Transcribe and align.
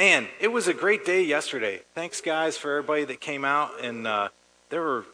Man, 0.00 0.28
it 0.40 0.48
was 0.48 0.66
a 0.66 0.72
great 0.72 1.04
day 1.04 1.22
yesterday. 1.22 1.82
Thanks, 1.94 2.22
guys, 2.22 2.56
for 2.56 2.70
everybody 2.70 3.04
that 3.04 3.20
came 3.20 3.44
out. 3.44 3.84
And 3.84 4.06
uh, 4.06 4.30
there 4.70 4.80
were 4.80 5.04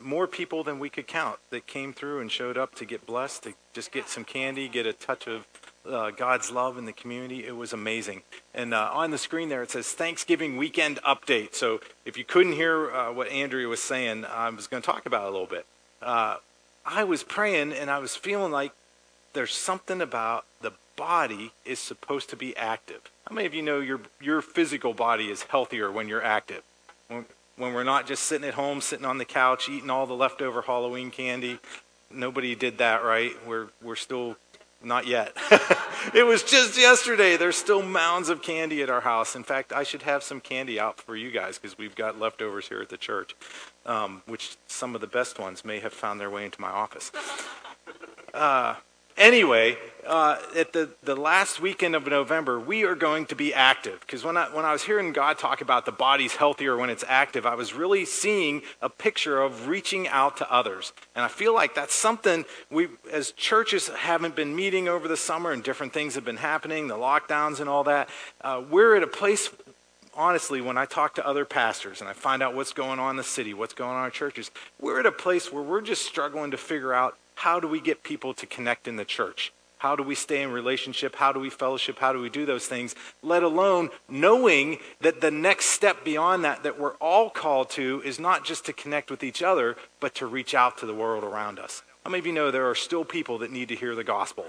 more 0.00 0.26
people 0.26 0.64
than 0.64 0.78
we 0.78 0.88
could 0.88 1.06
count 1.06 1.38
that 1.50 1.66
came 1.66 1.92
through 1.92 2.20
and 2.20 2.32
showed 2.32 2.56
up 2.56 2.74
to 2.76 2.86
get 2.86 3.04
blessed, 3.04 3.42
to 3.42 3.52
just 3.74 3.92
get 3.92 4.08
some 4.08 4.24
candy, 4.24 4.68
get 4.68 4.86
a 4.86 4.94
touch 4.94 5.26
of 5.28 5.46
uh, 5.86 6.12
God's 6.12 6.50
love 6.50 6.78
in 6.78 6.86
the 6.86 6.94
community. 6.94 7.46
It 7.46 7.58
was 7.58 7.74
amazing. 7.74 8.22
And 8.54 8.72
uh, 8.72 8.88
on 8.90 9.10
the 9.10 9.18
screen 9.18 9.50
there, 9.50 9.62
it 9.64 9.70
says 9.70 9.92
Thanksgiving 9.92 10.56
weekend 10.56 10.98
update. 11.02 11.54
So 11.54 11.82
if 12.06 12.16
you 12.16 12.24
couldn't 12.24 12.54
hear 12.54 12.90
uh, 12.90 13.12
what 13.12 13.28
Andrea 13.28 13.68
was 13.68 13.82
saying, 13.82 14.24
I 14.24 14.48
was 14.48 14.66
going 14.66 14.82
to 14.82 14.86
talk 14.86 15.04
about 15.04 15.24
it 15.24 15.28
a 15.28 15.30
little 15.32 15.46
bit. 15.46 15.66
Uh, 16.00 16.36
I 16.86 17.04
was 17.04 17.22
praying 17.22 17.74
and 17.74 17.90
I 17.90 17.98
was 17.98 18.16
feeling 18.16 18.50
like 18.50 18.72
there's 19.34 19.52
something 19.52 20.00
about 20.00 20.46
body 20.98 21.52
is 21.64 21.78
supposed 21.78 22.28
to 22.28 22.36
be 22.36 22.54
active. 22.56 23.00
How 23.26 23.34
many 23.34 23.46
of 23.46 23.54
you 23.54 23.62
know 23.62 23.78
your 23.78 24.00
your 24.20 24.42
physical 24.42 24.92
body 24.92 25.30
is 25.30 25.44
healthier 25.44 25.90
when 25.90 26.08
you're 26.08 26.22
active? 26.22 26.62
When, 27.06 27.24
when 27.56 27.72
we're 27.72 27.84
not 27.84 28.06
just 28.06 28.24
sitting 28.24 28.46
at 28.46 28.54
home, 28.54 28.80
sitting 28.80 29.06
on 29.06 29.16
the 29.16 29.24
couch, 29.24 29.68
eating 29.68 29.90
all 29.90 30.06
the 30.06 30.14
leftover 30.14 30.62
Halloween 30.62 31.10
candy. 31.10 31.60
Nobody 32.10 32.54
did 32.54 32.78
that, 32.78 33.04
right? 33.04 33.32
We're 33.46 33.68
we're 33.80 33.96
still 33.96 34.36
not 34.82 35.06
yet. 35.06 35.36
it 36.14 36.26
was 36.26 36.42
just 36.42 36.76
yesterday. 36.76 37.36
There's 37.36 37.56
still 37.56 37.82
mounds 37.82 38.28
of 38.28 38.42
candy 38.42 38.82
at 38.82 38.90
our 38.90 39.00
house. 39.00 39.36
In 39.36 39.44
fact, 39.44 39.72
I 39.72 39.84
should 39.84 40.02
have 40.02 40.22
some 40.22 40.40
candy 40.40 40.80
out 40.80 41.00
for 41.00 41.16
you 41.16 41.30
guys 41.30 41.58
because 41.58 41.78
we've 41.78 41.96
got 41.96 42.18
leftovers 42.18 42.68
here 42.68 42.80
at 42.80 42.88
the 42.88 42.96
church, 42.96 43.36
um, 43.86 44.22
which 44.26 44.56
some 44.66 44.94
of 44.94 45.00
the 45.00 45.06
best 45.06 45.38
ones 45.38 45.64
may 45.64 45.78
have 45.80 45.92
found 45.92 46.20
their 46.20 46.30
way 46.30 46.44
into 46.44 46.60
my 46.60 46.70
office. 46.70 47.12
Uh, 48.34 48.74
anyway, 49.18 49.76
uh, 50.06 50.38
at 50.56 50.72
the, 50.72 50.88
the 51.02 51.14
last 51.14 51.60
weekend 51.60 51.94
of 51.94 52.06
November, 52.06 52.58
we 52.58 52.84
are 52.84 52.94
going 52.94 53.26
to 53.26 53.36
be 53.36 53.52
active. 53.52 54.00
Because 54.00 54.24
when 54.24 54.36
I, 54.36 54.46
when 54.46 54.64
I 54.64 54.72
was 54.72 54.82
hearing 54.82 55.12
God 55.12 55.38
talk 55.38 55.60
about 55.60 55.84
the 55.84 55.92
body's 55.92 56.36
healthier 56.36 56.76
when 56.76 56.88
it's 56.88 57.04
active, 57.06 57.44
I 57.44 57.54
was 57.54 57.74
really 57.74 58.04
seeing 58.04 58.62
a 58.80 58.88
picture 58.88 59.42
of 59.42 59.68
reaching 59.68 60.08
out 60.08 60.38
to 60.38 60.50
others. 60.50 60.92
And 61.14 61.24
I 61.24 61.28
feel 61.28 61.54
like 61.54 61.74
that's 61.74 61.94
something 61.94 62.46
we, 62.70 62.88
as 63.12 63.32
churches, 63.32 63.88
haven't 63.88 64.34
been 64.34 64.56
meeting 64.56 64.88
over 64.88 65.06
the 65.08 65.16
summer 65.16 65.52
and 65.52 65.62
different 65.62 65.92
things 65.92 66.14
have 66.14 66.24
been 66.24 66.38
happening, 66.38 66.88
the 66.88 66.96
lockdowns 66.96 67.60
and 67.60 67.68
all 67.68 67.84
that. 67.84 68.08
Uh, 68.40 68.62
we're 68.68 68.96
at 68.96 69.02
a 69.02 69.08
place 69.08 69.50
honestly, 70.14 70.60
when 70.60 70.76
I 70.76 70.84
talk 70.84 71.14
to 71.14 71.24
other 71.24 71.44
pastors 71.44 72.00
and 72.00 72.10
I 72.10 72.12
find 72.12 72.42
out 72.42 72.52
what's 72.52 72.72
going 72.72 72.98
on 72.98 73.10
in 73.10 73.16
the 73.16 73.22
city, 73.22 73.54
what's 73.54 73.72
going 73.72 73.90
on 73.90 73.98
in 73.98 74.02
our 74.02 74.10
churches, 74.10 74.50
we're 74.80 74.98
at 74.98 75.06
a 75.06 75.12
place 75.12 75.52
where 75.52 75.62
we're 75.62 75.80
just 75.80 76.04
struggling 76.04 76.50
to 76.50 76.56
figure 76.56 76.92
out 76.92 77.16
how 77.38 77.60
do 77.60 77.68
we 77.68 77.80
get 77.80 78.02
people 78.02 78.34
to 78.34 78.46
connect 78.46 78.88
in 78.88 78.96
the 78.96 79.04
church? 79.04 79.52
How 79.78 79.94
do 79.94 80.02
we 80.02 80.16
stay 80.16 80.42
in 80.42 80.50
relationship? 80.50 81.14
How 81.14 81.30
do 81.30 81.38
we 81.38 81.50
fellowship? 81.50 82.00
How 82.00 82.12
do 82.12 82.20
we 82.20 82.28
do 82.28 82.44
those 82.44 82.66
things? 82.66 82.96
Let 83.22 83.44
alone 83.44 83.90
knowing 84.08 84.78
that 85.00 85.20
the 85.20 85.30
next 85.30 85.66
step 85.66 86.04
beyond 86.04 86.44
that, 86.44 86.64
that 86.64 86.80
we're 86.80 86.96
all 86.96 87.30
called 87.30 87.70
to, 87.70 88.02
is 88.04 88.18
not 88.18 88.44
just 88.44 88.66
to 88.66 88.72
connect 88.72 89.08
with 89.08 89.22
each 89.22 89.40
other, 89.40 89.76
but 90.00 90.16
to 90.16 90.26
reach 90.26 90.52
out 90.52 90.78
to 90.78 90.86
the 90.86 90.94
world 90.94 91.22
around 91.22 91.60
us. 91.60 91.82
How 92.04 92.10
many 92.10 92.18
of 92.18 92.26
you 92.26 92.32
know 92.32 92.50
there 92.50 92.68
are 92.68 92.74
still 92.74 93.04
people 93.04 93.38
that 93.38 93.52
need 93.52 93.68
to 93.68 93.76
hear 93.76 93.94
the 93.94 94.02
gospel? 94.02 94.46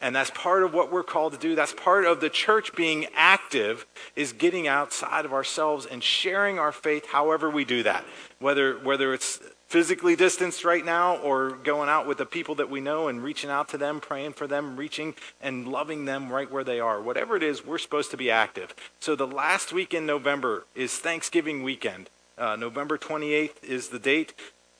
And 0.00 0.16
that's 0.16 0.30
part 0.30 0.62
of 0.62 0.72
what 0.72 0.90
we're 0.90 1.04
called 1.04 1.34
to 1.34 1.38
do. 1.38 1.54
That's 1.54 1.74
part 1.74 2.06
of 2.06 2.20
the 2.22 2.30
church 2.30 2.74
being 2.74 3.06
active 3.14 3.84
is 4.16 4.32
getting 4.32 4.66
outside 4.66 5.26
of 5.26 5.34
ourselves 5.34 5.84
and 5.84 6.02
sharing 6.02 6.58
our 6.58 6.72
faith 6.72 7.06
however 7.06 7.50
we 7.50 7.66
do 7.66 7.82
that. 7.82 8.04
Whether 8.40 8.78
whether 8.78 9.12
it's 9.12 9.38
physically 9.72 10.14
distanced 10.14 10.66
right 10.66 10.84
now 10.84 11.16
or 11.16 11.52
going 11.52 11.88
out 11.88 12.06
with 12.06 12.18
the 12.18 12.26
people 12.26 12.54
that 12.54 12.68
we 12.68 12.78
know 12.78 13.08
and 13.08 13.22
reaching 13.22 13.48
out 13.48 13.70
to 13.70 13.78
them, 13.78 14.00
praying 14.00 14.34
for 14.34 14.46
them, 14.46 14.76
reaching 14.76 15.14
and 15.40 15.66
loving 15.66 16.04
them 16.04 16.30
right 16.30 16.52
where 16.52 16.62
they 16.62 16.78
are. 16.78 17.00
Whatever 17.00 17.36
it 17.36 17.42
is, 17.42 17.64
we're 17.64 17.78
supposed 17.78 18.10
to 18.10 18.18
be 18.18 18.30
active. 18.30 18.74
So 19.00 19.16
the 19.16 19.26
last 19.26 19.72
week 19.72 19.94
in 19.94 20.04
November 20.04 20.66
is 20.74 20.98
Thanksgiving 20.98 21.62
weekend. 21.62 22.10
Uh, 22.36 22.54
November 22.54 22.98
28th 22.98 23.64
is 23.64 23.88
the 23.88 23.98
date. 23.98 24.34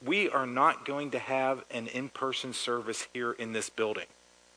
We 0.05 0.29
are 0.29 0.47
not 0.47 0.85
going 0.85 1.11
to 1.13 1.19
have 1.19 1.65
an 1.71 1.87
in 1.87 2.11
person 2.11 2.53
service 2.53 3.09
here 3.15 3.33
in 3.33 3.55
this 3.55 3.71
building 3.71 4.09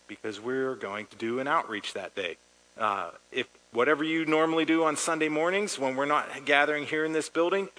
because 0.06 0.42
we're 0.42 0.76
going 0.76 1.06
to 1.06 1.16
do 1.16 1.40
an 1.40 1.48
outreach 1.48 1.94
that 1.94 2.14
day. 2.14 2.36
Uh, 2.78 3.12
if 3.32 3.48
whatever 3.72 4.04
you 4.04 4.26
normally 4.26 4.66
do 4.66 4.84
on 4.84 4.98
Sunday 4.98 5.30
mornings 5.30 5.80
when 5.80 5.96
we're 5.96 6.06
not 6.06 6.28
gathering 6.44 6.88
here 6.88 7.06
in 7.06 7.14
this 7.14 7.30
building, 7.30 7.70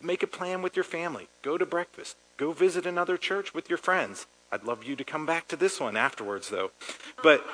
make 0.00 0.22
a 0.22 0.26
plan 0.26 0.62
with 0.62 0.76
your 0.76 0.84
family. 0.84 1.28
Go 1.42 1.58
to 1.58 1.66
breakfast. 1.66 2.16
Go 2.36 2.52
visit 2.52 2.86
another 2.86 3.16
church 3.16 3.54
with 3.54 3.68
your 3.68 3.78
friends. 3.78 4.26
I'd 4.52 4.64
love 4.64 4.84
you 4.84 4.96
to 4.96 5.04
come 5.04 5.26
back 5.26 5.48
to 5.48 5.56
this 5.56 5.80
one 5.80 5.96
afterwards, 5.96 6.50
though. 6.50 6.70
But 7.22 7.44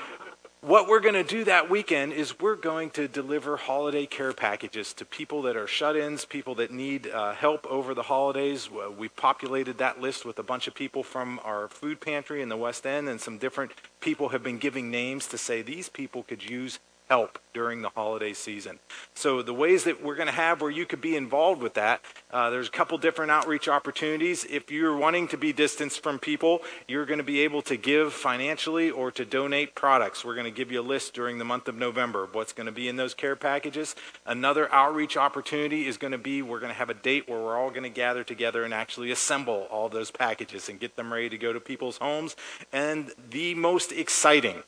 what 0.61 0.87
we're 0.87 1.01
going 1.01 1.15
to 1.15 1.25
do 1.25 1.43
that 1.45 1.69
weekend 1.69 2.13
is 2.13 2.39
we're 2.39 2.55
going 2.55 2.91
to 2.91 3.09
deliver 3.09 3.57
holiday 3.57 4.07
care 4.07 4.33
packages 4.33 4.93
to 4.95 5.05
people 5.05 5.43
that 5.43 5.57
are 5.57 5.67
shut 5.67 5.97
ins, 5.97 6.25
people 6.25 6.55
that 6.57 6.71
need 6.71 7.09
uh, 7.09 7.33
help 7.33 7.67
over 7.67 7.95
the 7.95 8.05
holidays. 8.05 8.69
We 8.71 9.09
populated 9.09 9.79
that 9.79 10.01
list 10.01 10.25
with 10.25 10.39
a 10.39 10.45
bunch 10.45 10.69
of 10.69 10.75
people 10.75 11.03
from 11.03 11.41
our 11.43 11.67
food 11.67 12.01
pantry 12.01 12.43
in 12.43 12.49
the 12.49 12.57
West 12.57 12.87
End, 12.87 13.09
and 13.09 13.21
some 13.21 13.39
different 13.39 13.73
people 14.01 14.29
have 14.29 14.45
been 14.45 14.59
giving 14.59 14.89
names 14.89 15.27
to 15.29 15.39
say 15.39 15.63
these 15.63 15.89
people 15.89 16.23
could 16.23 16.49
use 16.49 16.79
help 17.09 17.39
during 17.53 17.83
the 17.83 17.91
holiday 17.91 18.33
season. 18.33 18.79
So, 19.15 19.43
the 19.43 19.53
ways 19.53 19.85
that 19.85 20.03
we're 20.03 20.15
going 20.15 20.29
to 20.29 20.33
have 20.33 20.61
where 20.61 20.71
you 20.71 20.87
could 20.87 21.01
be 21.01 21.17
involved 21.17 21.61
with 21.61 21.75
that, 21.75 22.01
uh, 22.31 22.49
there's 22.51 22.69
a 22.69 22.71
couple 22.71 22.97
different 22.99 23.31
outreach 23.31 23.69
opportunities. 23.69 24.45
If 24.49 24.71
you're 24.71 24.97
wanting 24.97 25.29
to 25.29 25.37
be 25.37 25.53
distanced 25.53 26.03
from 26.03 26.19
people, 26.19 26.63
you're 26.89 27.05
going 27.05 27.19
to 27.19 27.25
be 27.25 27.41
able 27.41 27.63
to 27.63 27.77
give 27.77 28.13
financially 28.13 28.91
or 28.91 29.11
to 29.13 29.25
donate 29.25 29.75
products. 29.75 30.25
We're 30.25 30.35
going 30.35 30.47
to 30.47 30.51
give 30.51 30.73
you 30.73 30.81
a 30.81 30.83
list 30.83 31.13
during 31.13 31.39
the 31.39 31.45
month 31.45 31.69
of 31.69 31.77
November 31.77 32.25
of 32.25 32.35
what's 32.35 32.53
going 32.53 32.67
to 32.67 32.73
be 32.73 32.89
in 32.89 32.97
those 32.97 33.15
care 33.15 33.37
packages. 33.37 33.95
Another 34.25 34.73
outreach 34.73 35.17
opportunity 35.17 35.87
is 35.87 35.99
going 35.99 36.13
to 36.13 36.19
be 36.19 36.41
we're 36.41 36.61
going 36.61 36.73
to 36.73 36.79
have 36.79 36.91
a 36.91 36.95
date 36.95 37.29
where 37.29 37.39
we're 37.39 37.59
all 37.59 37.71
going 37.71 37.83
to 37.83 37.91
gather 37.91 38.25
together 38.25 38.65
and 38.65 38.73
actually 38.73 39.11
assemble 39.11 39.69
all 39.71 39.89
those 39.89 40.11
packages 40.11 40.69
and 40.69 40.81
get 40.81 40.97
them 40.97 41.13
ready 41.13 41.29
to 41.29 41.39
go 41.39 41.53
to 41.53 41.61
people's 41.61 41.99
homes. 41.99 42.37
And 42.73 43.13
the 43.31 43.55
most 43.55 43.93
exciting, 43.93 44.63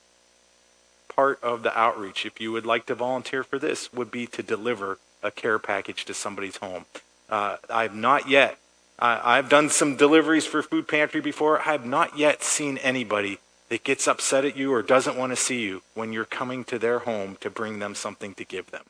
part 1.14 1.42
of 1.42 1.62
the 1.62 1.76
outreach, 1.78 2.26
if 2.26 2.40
you 2.40 2.52
would 2.52 2.66
like 2.66 2.86
to 2.86 2.94
volunteer 2.94 3.42
for 3.42 3.58
this, 3.58 3.92
would 3.92 4.10
be 4.10 4.26
to 4.28 4.42
deliver 4.42 4.98
a 5.22 5.30
care 5.30 5.58
package 5.58 6.04
to 6.04 6.14
somebody's 6.14 6.58
home. 6.58 6.84
Uh, 7.28 7.56
I've 7.70 7.94
not 7.94 8.28
yet, 8.28 8.58
I, 8.98 9.38
I've 9.38 9.48
done 9.48 9.70
some 9.70 9.96
deliveries 9.96 10.46
for 10.46 10.62
Food 10.62 10.86
Pantry 10.88 11.20
before. 11.20 11.60
I 11.60 11.72
have 11.72 11.86
not 11.86 12.18
yet 12.18 12.42
seen 12.42 12.78
anybody 12.78 13.38
that 13.68 13.84
gets 13.84 14.06
upset 14.06 14.44
at 14.44 14.56
you 14.56 14.72
or 14.72 14.82
doesn't 14.82 15.16
want 15.16 15.32
to 15.32 15.36
see 15.36 15.62
you 15.62 15.82
when 15.94 16.12
you're 16.12 16.24
coming 16.24 16.64
to 16.64 16.78
their 16.78 17.00
home 17.00 17.36
to 17.40 17.50
bring 17.50 17.78
them 17.78 17.94
something 17.94 18.34
to 18.34 18.44
give 18.44 18.70
them. 18.70 18.84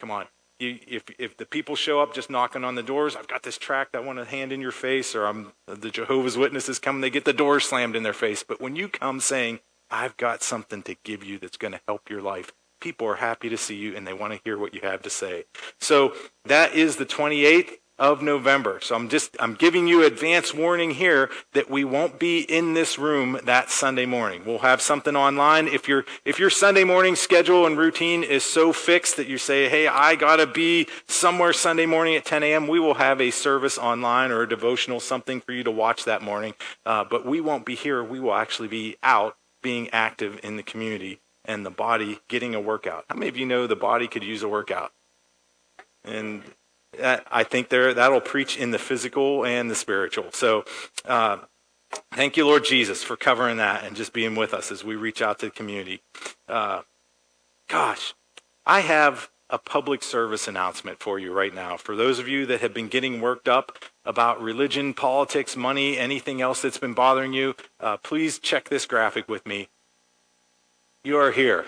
Come 0.00 0.10
on. 0.10 0.26
You, 0.58 0.78
if, 0.86 1.04
if 1.18 1.36
the 1.36 1.44
people 1.44 1.76
show 1.76 2.00
up 2.00 2.14
just 2.14 2.30
knocking 2.30 2.64
on 2.64 2.74
the 2.74 2.82
doors, 2.82 3.14
I've 3.14 3.28
got 3.28 3.42
this 3.42 3.58
tract 3.58 3.94
I 3.94 4.00
want 4.00 4.18
to 4.18 4.24
hand 4.24 4.52
in 4.52 4.60
your 4.60 4.72
face, 4.72 5.14
or 5.14 5.26
I'm 5.26 5.52
the 5.66 5.90
Jehovah's 5.90 6.36
Witnesses 6.38 6.78
come, 6.78 6.96
and 6.96 7.04
they 7.04 7.10
get 7.10 7.26
the 7.26 7.32
door 7.32 7.60
slammed 7.60 7.94
in 7.94 8.02
their 8.02 8.14
face. 8.14 8.42
But 8.42 8.60
when 8.60 8.74
you 8.74 8.88
come 8.88 9.20
saying, 9.20 9.60
I've 9.90 10.16
got 10.16 10.42
something 10.42 10.82
to 10.84 10.96
give 11.04 11.24
you 11.24 11.38
that's 11.38 11.56
going 11.56 11.72
to 11.72 11.80
help 11.86 12.10
your 12.10 12.22
life. 12.22 12.52
People 12.80 13.06
are 13.08 13.16
happy 13.16 13.48
to 13.48 13.56
see 13.56 13.76
you 13.76 13.96
and 13.96 14.06
they 14.06 14.12
want 14.12 14.32
to 14.32 14.40
hear 14.44 14.58
what 14.58 14.74
you 14.74 14.80
have 14.82 15.02
to 15.02 15.10
say. 15.10 15.44
So 15.80 16.14
that 16.44 16.74
is 16.74 16.96
the 16.96 17.06
28th 17.06 17.78
of 17.98 18.20
November. 18.20 18.78
So 18.82 18.94
I'm 18.94 19.08
just 19.08 19.36
I'm 19.40 19.54
giving 19.54 19.88
you 19.88 20.04
advance 20.04 20.52
warning 20.52 20.90
here 20.90 21.30
that 21.54 21.70
we 21.70 21.84
won't 21.84 22.18
be 22.18 22.40
in 22.40 22.74
this 22.74 22.98
room 22.98 23.38
that 23.44 23.70
Sunday 23.70 24.04
morning. 24.04 24.42
We'll 24.44 24.58
have 24.58 24.82
something 24.82 25.16
online. 25.16 25.66
If 25.66 25.88
your 25.88 26.04
if 26.24 26.38
your 26.38 26.50
Sunday 26.50 26.84
morning 26.84 27.16
schedule 27.16 27.66
and 27.66 27.78
routine 27.78 28.22
is 28.22 28.44
so 28.44 28.72
fixed 28.72 29.16
that 29.16 29.28
you 29.28 29.38
say, 29.38 29.68
"Hey, 29.68 29.86
I 29.86 30.14
got 30.14 30.36
to 30.36 30.46
be 30.46 30.88
somewhere 31.08 31.54
Sunday 31.54 31.86
morning 31.86 32.16
at 32.16 32.26
10 32.26 32.42
a.m.," 32.42 32.68
we 32.68 32.78
will 32.78 32.94
have 32.94 33.20
a 33.20 33.30
service 33.30 33.78
online 33.78 34.30
or 34.30 34.42
a 34.42 34.48
devotional, 34.48 35.00
something 35.00 35.40
for 35.40 35.52
you 35.52 35.64
to 35.64 35.70
watch 35.70 36.04
that 36.04 36.20
morning. 36.20 36.54
Uh, 36.84 37.04
but 37.04 37.24
we 37.24 37.40
won't 37.40 37.64
be 37.64 37.74
here. 37.74 38.04
We 38.04 38.20
will 38.20 38.34
actually 38.34 38.68
be 38.68 38.96
out 39.02 39.36
being 39.66 39.90
active 39.90 40.38
in 40.44 40.56
the 40.56 40.62
community 40.62 41.18
and 41.44 41.66
the 41.66 41.70
body 41.70 42.20
getting 42.28 42.54
a 42.54 42.60
workout. 42.60 43.04
How 43.10 43.16
many 43.16 43.28
of 43.28 43.36
you 43.36 43.44
know 43.44 43.66
the 43.66 43.74
body 43.74 44.06
could 44.06 44.22
use 44.22 44.44
a 44.44 44.48
workout? 44.48 44.92
And 46.04 46.44
that, 46.96 47.26
I 47.32 47.42
think 47.42 47.68
there 47.68 47.92
that'll 47.92 48.20
preach 48.20 48.56
in 48.56 48.70
the 48.70 48.78
physical 48.78 49.44
and 49.44 49.68
the 49.68 49.74
spiritual. 49.74 50.30
So, 50.30 50.64
uh, 51.04 51.38
thank 52.12 52.36
you, 52.36 52.46
Lord 52.46 52.64
Jesus, 52.64 53.02
for 53.02 53.16
covering 53.16 53.56
that 53.56 53.82
and 53.82 53.96
just 53.96 54.12
being 54.12 54.36
with 54.36 54.54
us 54.54 54.70
as 54.70 54.84
we 54.84 54.94
reach 54.94 55.20
out 55.20 55.40
to 55.40 55.46
the 55.46 55.50
community. 55.50 56.00
Uh, 56.48 56.82
gosh, 57.66 58.14
I 58.64 58.82
have 58.82 59.30
a 59.50 59.58
public 59.58 60.04
service 60.04 60.46
announcement 60.46 61.00
for 61.00 61.18
you 61.18 61.32
right 61.32 61.52
now. 61.52 61.76
For 61.76 61.96
those 61.96 62.20
of 62.20 62.28
you 62.28 62.46
that 62.46 62.60
have 62.60 62.72
been 62.72 62.86
getting 62.86 63.20
worked 63.20 63.48
up 63.48 63.84
about 64.06 64.40
religion, 64.40 64.94
politics, 64.94 65.56
money, 65.56 65.98
anything 65.98 66.40
else 66.40 66.62
that's 66.62 66.78
been 66.78 66.94
bothering 66.94 67.32
you, 67.32 67.54
uh, 67.80 67.96
please 67.98 68.38
check 68.38 68.68
this 68.68 68.86
graphic 68.86 69.28
with 69.28 69.44
me. 69.44 69.68
You 71.04 71.18
are 71.18 71.32
here. 71.32 71.66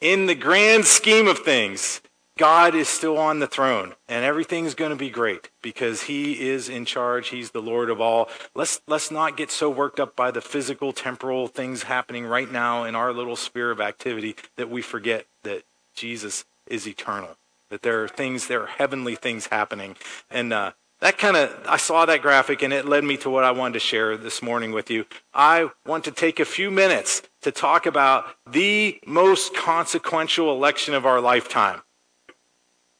In 0.00 0.26
the 0.26 0.34
grand 0.34 0.84
scheme 0.84 1.26
of 1.26 1.40
things, 1.40 2.00
God 2.38 2.74
is 2.74 2.88
still 2.88 3.18
on 3.18 3.38
the 3.38 3.46
throne 3.46 3.92
and 4.08 4.24
everything's 4.24 4.74
going 4.74 4.92
to 4.92 4.96
be 4.96 5.10
great 5.10 5.50
because 5.60 6.04
he 6.04 6.48
is 6.48 6.70
in 6.70 6.86
charge. 6.86 7.28
He's 7.28 7.50
the 7.50 7.60
Lord 7.60 7.90
of 7.90 8.00
all. 8.00 8.30
Let's, 8.54 8.80
let's 8.86 9.10
not 9.10 9.36
get 9.36 9.50
so 9.50 9.68
worked 9.68 10.00
up 10.00 10.16
by 10.16 10.30
the 10.30 10.40
physical, 10.40 10.94
temporal 10.94 11.48
things 11.48 11.82
happening 11.82 12.24
right 12.24 12.50
now 12.50 12.84
in 12.84 12.94
our 12.94 13.12
little 13.12 13.36
sphere 13.36 13.70
of 13.70 13.78
activity 13.78 14.36
that 14.56 14.70
we 14.70 14.80
forget 14.80 15.26
that 15.42 15.64
Jesus 15.94 16.46
is 16.66 16.88
eternal, 16.88 17.36
that 17.68 17.82
there 17.82 18.02
are 18.02 18.08
things, 18.08 18.46
there 18.46 18.62
are 18.62 18.68
heavenly 18.68 19.16
things 19.16 19.48
happening. 19.48 19.96
And 20.30 20.54
uh, 20.54 20.72
that 21.00 21.16
kind 21.16 21.36
of, 21.36 21.54
I 21.66 21.78
saw 21.78 22.04
that 22.06 22.22
graphic 22.22 22.62
and 22.62 22.72
it 22.72 22.86
led 22.86 23.04
me 23.04 23.16
to 23.18 23.30
what 23.30 23.44
I 23.44 23.52
wanted 23.52 23.74
to 23.74 23.80
share 23.80 24.16
this 24.16 24.42
morning 24.42 24.72
with 24.72 24.90
you. 24.90 25.06
I 25.32 25.70
want 25.86 26.04
to 26.04 26.10
take 26.10 26.40
a 26.40 26.44
few 26.44 26.70
minutes 26.70 27.22
to 27.42 27.50
talk 27.50 27.86
about 27.86 28.26
the 28.50 29.00
most 29.06 29.54
consequential 29.54 30.52
election 30.52 30.94
of 30.94 31.06
our 31.06 31.20
lifetime. 31.20 31.82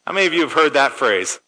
How 0.06 0.12
many 0.12 0.26
of 0.26 0.32
you 0.32 0.40
have 0.40 0.52
heard 0.52 0.72
that 0.72 0.92
phrase? 0.92 1.40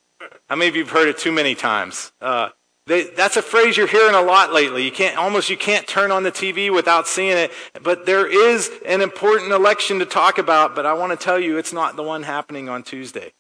How 0.49 0.57
many 0.57 0.69
of 0.69 0.77
you 0.77 0.85
have 0.85 0.93
heard 0.93 1.09
it 1.09 1.19
too 1.19 1.33
many 1.33 1.55
times? 1.55 2.13
Uh, 2.21 2.51
they, 2.87 3.05
that's 3.05 3.37
a 3.37 3.43
phrase 3.43 3.77
you're 3.77 3.87
hearing 3.87 4.15
a 4.15 4.21
lot 4.21 4.53
lately. 4.53 4.85
You 4.85 4.91
can't 4.91 5.17
almost 5.17 5.49
you 5.49 5.57
can't 5.57 5.87
turn 5.87 6.11
on 6.11 6.25
the 6.25 6.33
TV 6.33 6.73
without 6.73 7.07
seeing 7.07 7.37
it. 7.37 7.53
But 7.81 8.07
there 8.07 8.27
is 8.27 8.71
an 8.85 9.01
important 9.01 9.53
election 9.53 10.01
to 10.01 10.07
talk 10.07 10.39
about. 10.39 10.75
But 10.75 10.85
I 10.85 10.93
want 10.93 11.19
to 11.19 11.25
tell 11.25 11.39
you, 11.39 11.57
it's 11.59 11.73
not 11.73 11.97
the 11.97 12.03
one 12.03 12.25
happening 12.25 12.69
on 12.69 12.83
Tuesday. 12.83 13.33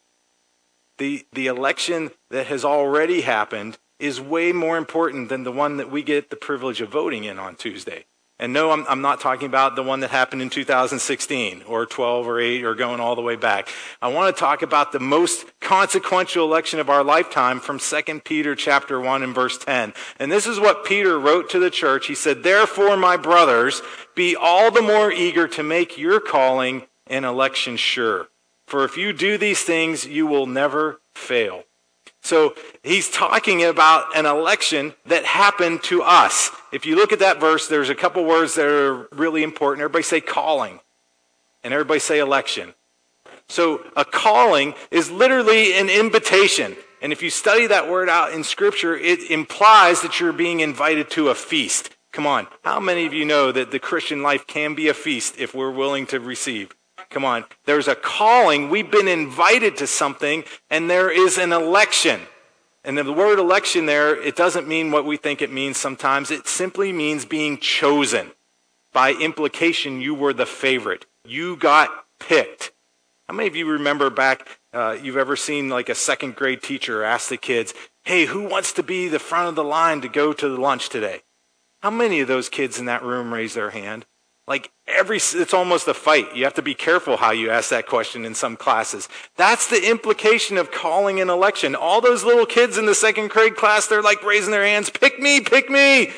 The 1.02 1.26
the 1.32 1.48
election 1.48 2.12
that 2.30 2.46
has 2.46 2.64
already 2.64 3.22
happened 3.22 3.76
is 3.98 4.20
way 4.20 4.52
more 4.52 4.76
important 4.76 5.30
than 5.30 5.42
the 5.42 5.50
one 5.50 5.76
that 5.78 5.90
we 5.90 6.04
get 6.04 6.30
the 6.30 6.36
privilege 6.36 6.80
of 6.80 6.90
voting 6.90 7.24
in 7.24 7.40
on 7.40 7.56
Tuesday. 7.56 8.04
And 8.38 8.52
no, 8.52 8.70
I'm, 8.70 8.86
I'm, 8.88 9.00
not 9.00 9.20
talking 9.20 9.46
about 9.46 9.74
the 9.74 9.82
one 9.82 9.98
that 9.98 10.10
happened 10.10 10.42
in 10.42 10.48
2016 10.48 11.64
or 11.66 11.86
12 11.86 12.28
or 12.28 12.38
8 12.38 12.62
or 12.62 12.76
going 12.76 13.00
all 13.00 13.16
the 13.16 13.20
way 13.20 13.34
back. 13.34 13.68
I 14.00 14.12
want 14.12 14.32
to 14.32 14.38
talk 14.38 14.62
about 14.62 14.92
the 14.92 15.00
most 15.00 15.44
consequential 15.60 16.44
election 16.46 16.78
of 16.78 16.88
our 16.88 17.02
lifetime 17.02 17.58
from 17.58 17.80
2 17.80 18.20
Peter 18.20 18.54
chapter 18.54 19.00
1 19.00 19.24
and 19.24 19.34
verse 19.34 19.58
10. 19.58 19.94
And 20.20 20.30
this 20.30 20.46
is 20.46 20.60
what 20.60 20.84
Peter 20.84 21.18
wrote 21.18 21.50
to 21.50 21.58
the 21.58 21.70
church. 21.70 22.06
He 22.06 22.14
said, 22.14 22.44
Therefore, 22.44 22.96
my 22.96 23.16
brothers, 23.16 23.82
be 24.14 24.36
all 24.36 24.70
the 24.70 24.82
more 24.82 25.10
eager 25.10 25.48
to 25.48 25.64
make 25.64 25.98
your 25.98 26.20
calling 26.20 26.86
and 27.08 27.24
election 27.24 27.76
sure. 27.76 28.28
For 28.66 28.84
if 28.84 28.96
you 28.96 29.12
do 29.12 29.38
these 29.38 29.62
things, 29.62 30.06
you 30.06 30.26
will 30.26 30.46
never 30.46 31.00
fail. 31.14 31.64
So 32.22 32.54
he's 32.82 33.10
talking 33.10 33.64
about 33.64 34.16
an 34.16 34.26
election 34.26 34.94
that 35.06 35.24
happened 35.24 35.82
to 35.84 36.02
us. 36.02 36.50
If 36.72 36.86
you 36.86 36.94
look 36.94 37.12
at 37.12 37.18
that 37.18 37.40
verse, 37.40 37.66
there's 37.66 37.90
a 37.90 37.94
couple 37.94 38.24
words 38.24 38.54
that 38.54 38.66
are 38.66 39.08
really 39.12 39.42
important. 39.42 39.82
Everybody 39.82 40.04
say 40.04 40.20
calling, 40.20 40.80
and 41.64 41.74
everybody 41.74 42.00
say 42.00 42.20
election. 42.20 42.74
So 43.48 43.84
a 43.96 44.04
calling 44.04 44.74
is 44.90 45.10
literally 45.10 45.74
an 45.74 45.90
invitation. 45.90 46.76
And 47.02 47.12
if 47.12 47.22
you 47.22 47.30
study 47.30 47.66
that 47.66 47.90
word 47.90 48.08
out 48.08 48.32
in 48.32 48.44
Scripture, 48.44 48.96
it 48.96 49.30
implies 49.30 50.02
that 50.02 50.20
you're 50.20 50.32
being 50.32 50.60
invited 50.60 51.10
to 51.10 51.28
a 51.28 51.34
feast. 51.34 51.90
Come 52.12 52.26
on. 52.26 52.46
How 52.62 52.78
many 52.78 53.04
of 53.04 53.12
you 53.12 53.24
know 53.24 53.50
that 53.50 53.72
the 53.72 53.80
Christian 53.80 54.22
life 54.22 54.46
can 54.46 54.74
be 54.74 54.88
a 54.88 54.94
feast 54.94 55.34
if 55.38 55.54
we're 55.54 55.70
willing 55.70 56.06
to 56.06 56.20
receive? 56.20 56.74
Come 57.12 57.24
on. 57.26 57.44
There's 57.66 57.88
a 57.88 57.94
calling. 57.94 58.70
We've 58.70 58.90
been 58.90 59.06
invited 59.06 59.76
to 59.76 59.86
something, 59.86 60.44
and 60.70 60.88
there 60.88 61.10
is 61.10 61.36
an 61.36 61.52
election. 61.52 62.22
And 62.84 62.96
the 62.96 63.12
word 63.12 63.38
election 63.38 63.86
there, 63.86 64.20
it 64.20 64.34
doesn't 64.34 64.66
mean 64.66 64.90
what 64.90 65.04
we 65.04 65.18
think 65.18 65.42
it 65.42 65.52
means 65.52 65.76
sometimes. 65.76 66.30
It 66.30 66.48
simply 66.48 66.90
means 66.90 67.26
being 67.26 67.58
chosen. 67.58 68.32
By 68.94 69.12
implication, 69.12 70.00
you 70.00 70.14
were 70.14 70.32
the 70.32 70.46
favorite. 70.46 71.04
You 71.24 71.54
got 71.56 71.90
picked. 72.18 72.72
How 73.28 73.34
many 73.34 73.46
of 73.46 73.56
you 73.56 73.66
remember 73.66 74.08
back, 74.10 74.58
uh, 74.72 74.96
you've 75.00 75.16
ever 75.18 75.36
seen 75.36 75.68
like 75.68 75.90
a 75.90 75.94
second 75.94 76.34
grade 76.34 76.62
teacher 76.62 77.04
ask 77.04 77.28
the 77.28 77.36
kids, 77.36 77.74
hey, 78.04 78.24
who 78.24 78.48
wants 78.48 78.72
to 78.72 78.82
be 78.82 79.06
the 79.06 79.18
front 79.18 79.48
of 79.48 79.54
the 79.54 79.64
line 79.64 80.00
to 80.00 80.08
go 80.08 80.32
to 80.32 80.48
the 80.48 80.60
lunch 80.60 80.88
today? 80.88 81.22
How 81.82 81.90
many 81.90 82.20
of 82.20 82.28
those 82.28 82.48
kids 82.48 82.78
in 82.78 82.86
that 82.86 83.02
room 83.02 83.34
raise 83.34 83.54
their 83.54 83.70
hand? 83.70 84.06
Like 84.48 84.72
every, 84.88 85.18
it's 85.18 85.54
almost 85.54 85.86
a 85.86 85.94
fight. 85.94 86.34
You 86.34 86.44
have 86.44 86.54
to 86.54 86.62
be 86.62 86.74
careful 86.74 87.16
how 87.16 87.30
you 87.30 87.50
ask 87.50 87.70
that 87.70 87.86
question 87.86 88.24
in 88.24 88.34
some 88.34 88.56
classes. 88.56 89.08
That's 89.36 89.68
the 89.68 89.88
implication 89.88 90.58
of 90.58 90.72
calling 90.72 91.20
an 91.20 91.30
election. 91.30 91.76
All 91.76 92.00
those 92.00 92.24
little 92.24 92.46
kids 92.46 92.76
in 92.76 92.86
the 92.86 92.94
second 92.94 93.30
grade 93.30 93.54
class, 93.54 93.86
they're 93.86 94.02
like 94.02 94.22
raising 94.24 94.50
their 94.50 94.64
hands, 94.64 94.90
pick 94.90 95.20
me, 95.20 95.40
pick 95.40 95.70
me. 95.70 96.10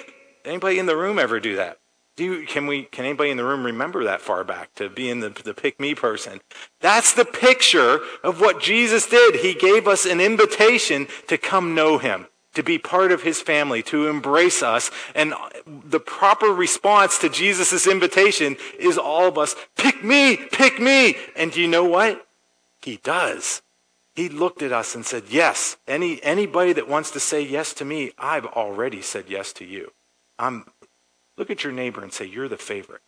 Anybody 0.45 0.79
in 0.79 0.87
the 0.87 0.97
room 0.97 1.19
ever 1.19 1.39
do 1.39 1.57
that? 1.57 1.79
Do 2.17 2.25
you, 2.25 2.47
can 2.47 2.67
we, 2.67 2.85
can 2.85 3.05
anybody 3.05 3.31
in 3.31 3.37
the 3.37 3.45
room 3.45 3.65
remember 3.65 4.05
that 4.05 4.21
far 4.21 4.45
back 4.45 4.75
to 4.77 4.89
being 4.89 5.21
the, 5.21 5.31
the 5.31 5.53
pick 5.53 5.81
me 5.81 5.95
person? 5.95 6.41
That's 6.81 7.13
the 7.13 7.25
picture 7.25 7.99
of 8.23 8.41
what 8.41 8.63
Jesus 8.63 9.07
did. 9.07 9.37
He 9.37 9.53
gave 9.53 9.89
us 9.89 10.07
an 10.07 10.21
invitation 10.21 11.09
to 11.27 11.37
come 11.37 11.75
know 11.75 11.99
him 11.99 12.29
to 12.55 12.63
be 12.63 12.79
part 12.79 13.13
of 13.13 13.23
his 13.23 13.41
family, 13.41 13.83
to 13.85 14.09
embrace 14.09 14.63
us. 14.63 14.91
And 15.15 15.35
the 15.67 16.01
proper 16.01 16.47
response 16.47 17.19
to 17.19 17.29
Jesus' 17.29 17.87
invitation 17.87 18.57
is 18.79 18.99
all 18.99 19.27
of 19.29 19.39
us, 19.39 19.55
pick 19.77 20.03
me, 20.03 20.37
pick 20.37 20.81
me. 20.81 21.17
And 21.37 21.53
do 21.53 21.61
you 21.61 21.69
know 21.69 21.85
what? 21.85 22.27
He 22.83 22.97
does. 22.99 23.63
He 24.15 24.29
looked 24.29 24.63
at 24.63 24.73
us 24.73 24.95
and 24.95 25.05
said, 25.05 25.25
yes, 25.29 25.77
any, 25.89 26.23
anybody 26.23 26.73
that 26.73 26.89
wants 26.89 27.11
to 27.13 27.21
say 27.21 27.43
yes 27.43 27.75
to 27.75 27.85
me, 27.85 28.13
I've 28.17 28.47
already 28.47 29.03
said 29.03 29.25
yes 29.29 29.53
to 29.55 29.65
you. 29.65 29.93
I'm, 30.39 30.67
look 31.37 31.51
at 31.51 31.65
your 31.65 31.73
neighbor 31.73 32.03
and 32.03 32.13
say, 32.13 32.25
you're 32.25 32.49
the 32.49 32.57
favorite. 32.57 33.03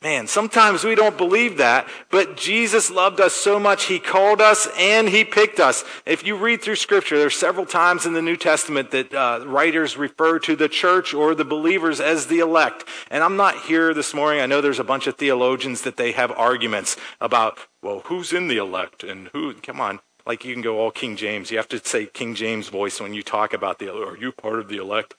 Man, 0.00 0.28
sometimes 0.28 0.84
we 0.84 0.94
don't 0.94 1.18
believe 1.18 1.56
that, 1.56 1.88
but 2.08 2.36
Jesus 2.36 2.88
loved 2.88 3.20
us 3.20 3.34
so 3.34 3.58
much, 3.58 3.86
he 3.86 3.98
called 3.98 4.40
us 4.40 4.68
and 4.78 5.08
he 5.08 5.24
picked 5.24 5.58
us. 5.58 5.84
If 6.06 6.24
you 6.24 6.36
read 6.36 6.62
through 6.62 6.76
scripture, 6.76 7.18
there's 7.18 7.34
several 7.34 7.66
times 7.66 8.06
in 8.06 8.12
the 8.12 8.22
New 8.22 8.36
Testament 8.36 8.92
that 8.92 9.12
uh, 9.12 9.42
writers 9.44 9.96
refer 9.96 10.38
to 10.38 10.54
the 10.54 10.68
church 10.68 11.12
or 11.14 11.34
the 11.34 11.44
believers 11.44 11.98
as 11.98 12.28
the 12.28 12.38
elect. 12.38 12.84
And 13.10 13.24
I'm 13.24 13.36
not 13.36 13.62
here 13.62 13.92
this 13.92 14.14
morning. 14.14 14.40
I 14.40 14.46
know 14.46 14.60
there's 14.60 14.78
a 14.78 14.84
bunch 14.84 15.08
of 15.08 15.16
theologians 15.16 15.82
that 15.82 15.96
they 15.96 16.12
have 16.12 16.30
arguments 16.30 16.96
about, 17.20 17.58
well, 17.82 18.02
who's 18.04 18.32
in 18.32 18.46
the 18.46 18.58
elect 18.58 19.02
and 19.02 19.26
who, 19.32 19.52
come 19.54 19.80
on. 19.80 19.98
Like 20.24 20.44
you 20.44 20.52
can 20.52 20.62
go 20.62 20.78
all 20.78 20.92
King 20.92 21.16
James. 21.16 21.50
You 21.50 21.56
have 21.56 21.68
to 21.68 21.84
say 21.84 22.06
King 22.06 22.36
James 22.36 22.68
voice 22.68 23.00
when 23.00 23.14
you 23.14 23.24
talk 23.24 23.52
about 23.52 23.80
the, 23.80 23.92
are 23.92 24.16
you 24.16 24.30
part 24.30 24.60
of 24.60 24.68
the 24.68 24.76
elect? 24.76 25.14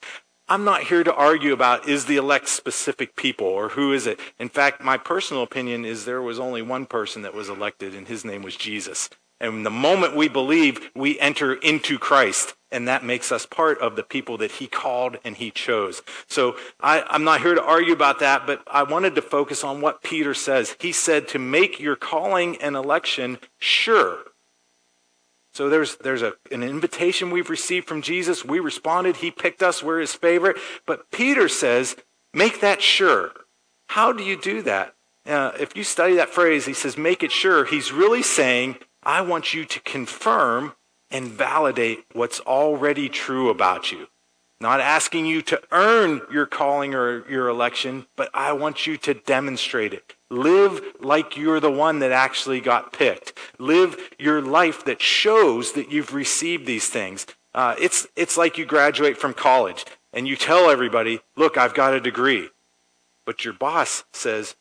I'm 0.50 0.64
not 0.64 0.82
here 0.82 1.04
to 1.04 1.14
argue 1.14 1.54
about 1.54 1.88
is 1.88 2.06
the 2.06 2.18
elect 2.18 2.50
specific 2.50 3.16
people 3.16 3.46
or 3.46 3.70
who 3.70 3.94
is 3.94 4.08
it. 4.08 4.20
In 4.40 4.50
fact, 4.50 4.82
my 4.84 4.98
personal 4.98 5.44
opinion 5.44 5.86
is 5.86 6.06
there 6.06 6.24
was 6.24 6.40
only 6.40 6.64
one 6.64 6.88
person 6.88 7.22
that 7.22 7.36
was 7.36 7.50
elected, 7.50 7.94
and 7.94 8.08
his 8.08 8.26
name 8.26 8.42
was 8.42 8.56
Jesus. 8.56 9.12
And 9.40 9.64
the 9.64 9.70
moment 9.70 10.16
we 10.16 10.28
believe, 10.28 10.90
we 10.96 11.20
enter 11.20 11.54
into 11.54 12.00
Christ, 12.00 12.56
and 12.72 12.88
that 12.88 13.06
makes 13.06 13.32
us 13.32 13.46
part 13.46 13.80
of 13.80 13.96
the 13.96 14.02
people 14.02 14.38
that 14.40 14.54
he 14.54 14.66
called 14.66 15.18
and 15.24 15.38
he 15.38 15.52
chose. 15.52 16.02
So 16.28 16.58
I, 16.80 17.04
am 17.16 17.24
not 17.24 17.42
here 17.42 17.54
to 17.54 17.64
argue 17.64 17.94
about 17.94 18.20
that, 18.20 18.48
but 18.48 18.64
I 18.66 18.82
wanted 18.84 19.14
to 19.16 19.22
focus 19.22 19.64
on 19.64 19.82
what 19.82 20.02
Peter 20.02 20.34
says. 20.34 20.76
He 20.80 20.92
said 20.92 21.28
to 21.30 21.40
make 21.40 21.80
your 21.80 21.96
calling 21.96 22.58
and 22.58 22.76
election 22.76 23.38
sure. 23.60 24.18
So 25.60 25.68
there's, 25.68 25.98
there's 25.98 26.22
a, 26.22 26.36
an 26.54 26.64
invitation 26.64 27.32
we've 27.32 27.50
received 27.50 27.86
from 27.86 28.02
Jesus. 28.02 28.46
We 28.46 28.62
responded. 28.62 29.18
He 29.18 29.30
picked 29.30 29.62
us. 29.62 29.84
We're 29.84 30.00
his 30.00 30.16
favorite. 30.16 30.56
But 30.86 31.12
Peter 31.12 31.50
says, 31.50 31.98
make 32.34 32.62
that 32.62 32.82
sure. 32.82 33.32
How 33.88 34.14
do 34.14 34.24
you 34.24 34.40
do 34.40 34.62
that? 34.62 34.96
Uh, 35.26 35.52
if 35.60 35.76
you 35.76 35.84
study 35.84 36.16
that 36.16 36.30
phrase, 36.30 36.66
he 36.66 36.72
says, 36.72 36.98
make 36.98 37.24
it 37.24 37.34
sure. 37.34 37.66
He's 37.66 37.92
really 37.92 38.24
saying, 38.24 38.78
I 39.04 39.20
want 39.20 39.54
you 39.54 39.66
to 39.66 39.82
confirm 39.82 40.76
and 41.12 41.28
validate 41.28 42.06
what's 42.14 42.40
already 42.40 43.10
true 43.10 43.50
about 43.50 43.92
you. 43.92 44.08
Not 44.62 44.80
asking 44.80 45.26
you 45.26 45.42
to 45.42 45.62
earn 45.74 46.22
your 46.32 46.46
calling 46.46 46.96
or 46.96 47.30
your 47.30 47.50
election, 47.50 48.06
but 48.16 48.30
I 48.34 48.54
want 48.54 48.88
you 48.88 48.96
to 48.96 49.14
demonstrate 49.14 49.94
it. 49.94 50.16
Live 50.30 50.82
like 51.00 51.38
you're 51.38 51.60
the 51.60 51.72
one 51.72 52.00
that 52.00 52.12
actually 52.12 52.62
got 52.62 52.94
picked. 52.94 53.38
Live 53.58 53.98
your 54.20 54.42
life 54.42 54.86
that 54.86 55.02
shows 55.02 55.74
that 55.74 55.92
you've 55.92 56.14
received 56.14 56.66
these 56.66 56.88
things. 56.88 57.26
Uh, 57.54 57.76
it's, 57.80 58.08
it's 58.16 58.38
like 58.38 58.58
you 58.58 58.66
graduate 58.66 59.18
from 59.18 59.34
college 59.34 59.86
and 60.14 60.28
you 60.28 60.36
tell 60.36 60.70
everybody, 60.70 61.20
look, 61.36 61.58
I've 61.58 61.74
got 61.74 61.94
a 61.94 62.00
degree. 62.00 62.50
But 63.26 63.44
your 63.44 63.54
boss 63.54 64.04
says, 64.12 64.56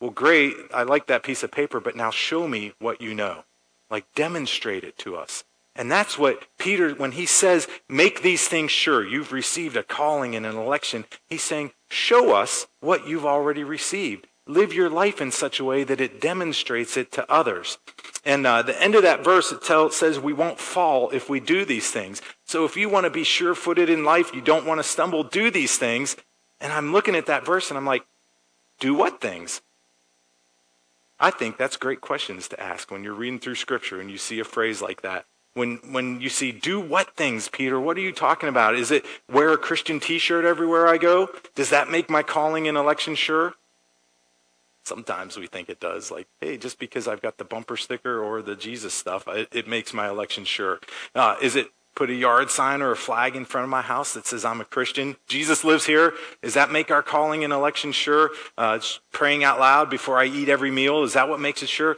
well, 0.00 0.10
great, 0.10 0.54
I 0.74 0.82
like 0.82 1.06
that 1.06 1.22
piece 1.22 1.42
of 1.42 1.50
paper, 1.50 1.80
but 1.80 1.96
now 1.96 2.10
show 2.10 2.46
me 2.46 2.72
what 2.78 3.00
you 3.00 3.14
know. 3.14 3.44
Like, 3.90 4.04
demonstrate 4.14 4.84
it 4.84 4.98
to 4.98 5.16
us. 5.16 5.44
And 5.74 5.90
that's 5.90 6.18
what 6.18 6.44
Peter, 6.58 6.94
when 6.94 7.12
he 7.12 7.26
says, 7.26 7.68
make 7.88 8.22
these 8.22 8.48
things 8.48 8.70
sure, 8.70 9.06
you've 9.06 9.32
received 9.32 9.76
a 9.76 9.82
calling 9.82 10.34
and 10.34 10.46
an 10.46 10.56
election, 10.56 11.04
he's 11.26 11.42
saying, 11.42 11.72
show 11.88 12.34
us 12.34 12.66
what 12.80 13.06
you've 13.06 13.26
already 13.26 13.64
received. 13.64 14.26
Live 14.48 14.72
your 14.72 14.88
life 14.88 15.20
in 15.20 15.32
such 15.32 15.58
a 15.58 15.64
way 15.64 15.82
that 15.82 16.00
it 16.00 16.20
demonstrates 16.20 16.96
it 16.96 17.10
to 17.12 17.30
others. 17.30 17.78
And 18.24 18.46
uh, 18.46 18.62
the 18.62 18.80
end 18.80 18.94
of 18.94 19.02
that 19.02 19.24
verse, 19.24 19.50
it 19.50 19.62
tell, 19.62 19.90
says 19.90 20.20
we 20.20 20.32
won't 20.32 20.60
fall 20.60 21.10
if 21.10 21.28
we 21.28 21.40
do 21.40 21.64
these 21.64 21.90
things. 21.90 22.22
So 22.44 22.64
if 22.64 22.76
you 22.76 22.88
want 22.88 23.04
to 23.04 23.10
be 23.10 23.24
sure 23.24 23.56
footed 23.56 23.90
in 23.90 24.04
life, 24.04 24.32
you 24.32 24.40
don't 24.40 24.66
want 24.66 24.78
to 24.78 24.84
stumble, 24.84 25.24
do 25.24 25.50
these 25.50 25.78
things. 25.78 26.16
And 26.60 26.72
I'm 26.72 26.92
looking 26.92 27.16
at 27.16 27.26
that 27.26 27.44
verse 27.44 27.70
and 27.70 27.76
I'm 27.76 27.86
like, 27.86 28.06
do 28.78 28.94
what 28.94 29.20
things? 29.20 29.62
I 31.18 31.30
think 31.30 31.56
that's 31.56 31.76
great 31.76 32.00
questions 32.00 32.46
to 32.48 32.60
ask 32.60 32.90
when 32.90 33.02
you're 33.02 33.14
reading 33.14 33.38
through 33.38 33.54
scripture 33.56 34.00
and 34.00 34.10
you 34.10 34.18
see 34.18 34.38
a 34.38 34.44
phrase 34.44 34.80
like 34.80 35.02
that. 35.02 35.26
When, 35.54 35.78
when 35.90 36.20
you 36.20 36.28
see, 36.28 36.52
do 36.52 36.78
what 36.78 37.16
things, 37.16 37.48
Peter? 37.48 37.80
What 37.80 37.96
are 37.96 38.02
you 38.02 38.12
talking 38.12 38.50
about? 38.50 38.74
Is 38.74 38.90
it 38.90 39.06
wear 39.32 39.52
a 39.52 39.56
Christian 39.56 39.98
t 39.98 40.18
shirt 40.18 40.44
everywhere 40.44 40.86
I 40.86 40.98
go? 40.98 41.30
Does 41.54 41.70
that 41.70 41.90
make 41.90 42.10
my 42.10 42.22
calling 42.22 42.68
and 42.68 42.76
election 42.76 43.14
sure? 43.14 43.54
Sometimes 44.86 45.36
we 45.36 45.48
think 45.48 45.68
it 45.68 45.80
does. 45.80 46.12
Like, 46.12 46.28
hey, 46.40 46.56
just 46.56 46.78
because 46.78 47.08
I've 47.08 47.20
got 47.20 47.38
the 47.38 47.44
bumper 47.44 47.76
sticker 47.76 48.22
or 48.22 48.40
the 48.40 48.54
Jesus 48.54 48.94
stuff, 48.94 49.26
it, 49.26 49.48
it 49.52 49.66
makes 49.66 49.92
my 49.92 50.08
election 50.08 50.44
sure. 50.44 50.78
Uh, 51.12 51.34
is 51.42 51.56
it 51.56 51.70
put 51.96 52.08
a 52.08 52.14
yard 52.14 52.50
sign 52.50 52.82
or 52.82 52.92
a 52.92 52.96
flag 52.96 53.34
in 53.34 53.44
front 53.44 53.64
of 53.64 53.68
my 53.68 53.82
house 53.82 54.14
that 54.14 54.28
says 54.28 54.44
I'm 54.44 54.60
a 54.60 54.64
Christian? 54.64 55.16
Jesus 55.26 55.64
lives 55.64 55.86
here. 55.86 56.12
Does 56.40 56.54
that 56.54 56.70
make 56.70 56.92
our 56.92 57.02
calling 57.02 57.42
and 57.42 57.52
election 57.52 57.90
sure? 57.90 58.30
Uh, 58.56 58.78
praying 59.10 59.42
out 59.42 59.58
loud 59.58 59.90
before 59.90 60.20
I 60.20 60.26
eat 60.26 60.48
every 60.48 60.70
meal, 60.70 61.02
is 61.02 61.14
that 61.14 61.28
what 61.28 61.40
makes 61.40 61.64
it 61.64 61.68
sure? 61.68 61.96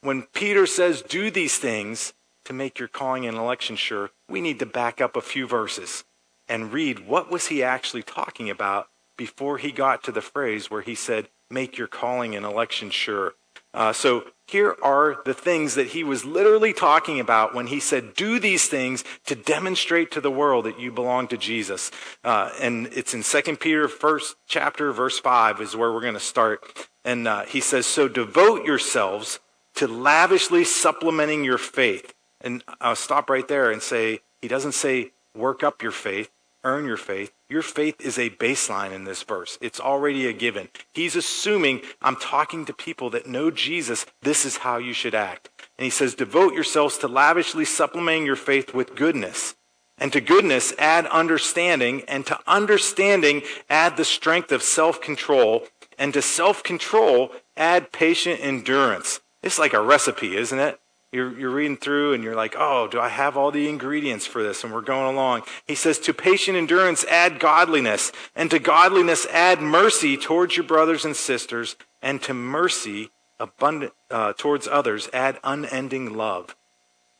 When 0.00 0.22
Peter 0.22 0.66
says, 0.66 1.02
do 1.02 1.30
these 1.30 1.58
things 1.58 2.14
to 2.44 2.54
make 2.54 2.78
your 2.78 2.88
calling 2.88 3.26
and 3.26 3.36
election 3.36 3.76
sure, 3.76 4.10
we 4.26 4.40
need 4.40 4.58
to 4.60 4.66
back 4.66 5.02
up 5.02 5.16
a 5.16 5.20
few 5.20 5.46
verses 5.46 6.04
and 6.48 6.72
read 6.72 7.06
what 7.06 7.30
was 7.30 7.48
he 7.48 7.62
actually 7.62 8.02
talking 8.02 8.48
about 8.48 8.88
before 9.18 9.58
he 9.58 9.70
got 9.70 10.02
to 10.02 10.12
the 10.12 10.22
phrase 10.22 10.70
where 10.70 10.82
he 10.82 10.94
said, 10.94 11.28
make 11.52 11.78
your 11.78 11.88
calling 11.88 12.34
and 12.34 12.44
election 12.44 12.90
sure. 12.90 13.34
Uh, 13.74 13.92
so 13.92 14.24
here 14.46 14.76
are 14.82 15.22
the 15.24 15.32
things 15.32 15.76
that 15.76 15.88
he 15.88 16.04
was 16.04 16.24
literally 16.24 16.74
talking 16.74 17.18
about 17.18 17.54
when 17.54 17.68
he 17.68 17.80
said, 17.80 18.14
do 18.14 18.38
these 18.38 18.68
things 18.68 19.02
to 19.24 19.34
demonstrate 19.34 20.10
to 20.10 20.20
the 20.20 20.30
world 20.30 20.66
that 20.66 20.78
you 20.78 20.92
belong 20.92 21.26
to 21.28 21.38
Jesus. 21.38 21.90
Uh, 22.22 22.50
and 22.60 22.88
it's 22.88 23.14
in 23.14 23.22
2 23.22 23.56
Peter, 23.56 23.88
first 23.88 24.36
chapter, 24.46 24.92
verse 24.92 25.18
5 25.18 25.60
is 25.60 25.74
where 25.74 25.90
we're 25.90 26.02
going 26.02 26.12
to 26.12 26.20
start. 26.20 26.88
And 27.04 27.26
uh, 27.26 27.44
he 27.44 27.60
says, 27.60 27.86
so 27.86 28.08
devote 28.08 28.66
yourselves 28.66 29.40
to 29.76 29.88
lavishly 29.88 30.64
supplementing 30.64 31.44
your 31.44 31.58
faith. 31.58 32.12
And 32.42 32.62
I'll 32.80 32.96
stop 32.96 33.30
right 33.30 33.46
there 33.48 33.70
and 33.70 33.80
say, 33.80 34.20
he 34.42 34.48
doesn't 34.48 34.72
say 34.72 35.12
work 35.34 35.62
up 35.62 35.82
your 35.82 35.92
faith, 35.92 36.30
earn 36.62 36.84
your 36.84 36.98
faith. 36.98 37.32
Your 37.52 37.60
faith 37.60 38.00
is 38.00 38.16
a 38.16 38.30
baseline 38.30 38.92
in 38.92 39.04
this 39.04 39.22
verse. 39.24 39.58
It's 39.60 39.78
already 39.78 40.26
a 40.26 40.32
given. 40.32 40.70
He's 40.94 41.14
assuming 41.14 41.82
I'm 42.00 42.16
talking 42.16 42.64
to 42.64 42.72
people 42.72 43.10
that 43.10 43.26
know 43.26 43.50
Jesus. 43.50 44.06
This 44.22 44.46
is 44.46 44.56
how 44.56 44.78
you 44.78 44.94
should 44.94 45.14
act. 45.14 45.50
And 45.76 45.84
he 45.84 45.90
says, 45.90 46.14
devote 46.14 46.54
yourselves 46.54 46.96
to 46.98 47.08
lavishly 47.08 47.66
supplementing 47.66 48.24
your 48.24 48.36
faith 48.36 48.72
with 48.72 48.94
goodness. 48.94 49.54
And 49.98 50.10
to 50.14 50.20
goodness, 50.22 50.72
add 50.78 51.04
understanding. 51.08 52.04
And 52.08 52.24
to 52.24 52.38
understanding, 52.46 53.42
add 53.68 53.98
the 53.98 54.06
strength 54.06 54.50
of 54.50 54.62
self-control. 54.62 55.64
And 55.98 56.14
to 56.14 56.22
self-control, 56.22 57.32
add 57.54 57.92
patient 57.92 58.40
endurance. 58.40 59.20
It's 59.42 59.58
like 59.58 59.74
a 59.74 59.82
recipe, 59.82 60.38
isn't 60.38 60.58
it? 60.58 60.80
You're, 61.12 61.38
you're 61.38 61.50
reading 61.50 61.76
through 61.76 62.14
and 62.14 62.24
you're 62.24 62.34
like, 62.34 62.54
oh, 62.58 62.88
do 62.88 62.98
I 62.98 63.10
have 63.10 63.36
all 63.36 63.50
the 63.50 63.68
ingredients 63.68 64.26
for 64.26 64.42
this? 64.42 64.64
And 64.64 64.72
we're 64.72 64.80
going 64.80 65.14
along. 65.14 65.42
He 65.66 65.74
says, 65.74 65.98
to 66.00 66.14
patient 66.14 66.56
endurance, 66.56 67.04
add 67.04 67.38
godliness. 67.38 68.12
And 68.34 68.50
to 68.50 68.58
godliness, 68.58 69.26
add 69.26 69.60
mercy 69.60 70.16
towards 70.16 70.56
your 70.56 70.64
brothers 70.64 71.04
and 71.04 71.14
sisters. 71.14 71.76
And 72.00 72.22
to 72.22 72.32
mercy, 72.32 73.10
abundant, 73.38 73.92
uh, 74.10 74.32
towards 74.38 74.66
others, 74.66 75.10
add 75.12 75.38
unending 75.44 76.14
love. 76.14 76.56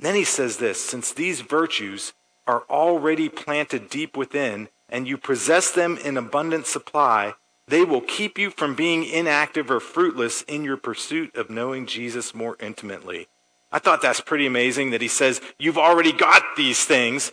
Then 0.00 0.14
he 0.14 0.25
says 0.25 0.56
this, 0.56 0.82
since 0.82 1.12
these 1.12 1.42
virtues 1.42 2.14
are 2.46 2.64
already 2.70 3.28
planted 3.28 3.90
deep 3.90 4.16
within, 4.16 4.68
and 4.88 5.06
you 5.06 5.16
possess 5.16 5.70
them 5.70 5.99
in 5.99 6.16
abundant 6.16 6.66
supply, 6.66 7.34
they 7.68 7.84
will 7.84 8.00
keep 8.00 8.38
you 8.38 8.50
from 8.50 8.75
being 8.75 9.04
inactive 9.04 9.70
or 9.70 9.80
fruitless 9.80 10.42
in 10.42 10.64
your 10.64 10.76
pursuit 10.76 11.37
of 11.37 11.50
knowing 11.50 11.87
Jesus 11.87 12.34
more 12.34 12.56
intimately. 12.58 13.28
I 13.73 13.79
thought 13.79 14.02
that's 14.02 14.21
pretty 14.21 14.47
amazing 14.47 14.91
that 14.91 15.00
he 15.00 15.09
says, 15.09 15.41
You've 15.59 15.79
already 15.79 16.12
got 16.12 16.43
these 16.57 16.85
things. 16.85 17.33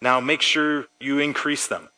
Now 0.00 0.20
make 0.20 0.42
sure 0.42 0.86
you 1.00 1.18
increase 1.18 1.66
them. 1.66 1.88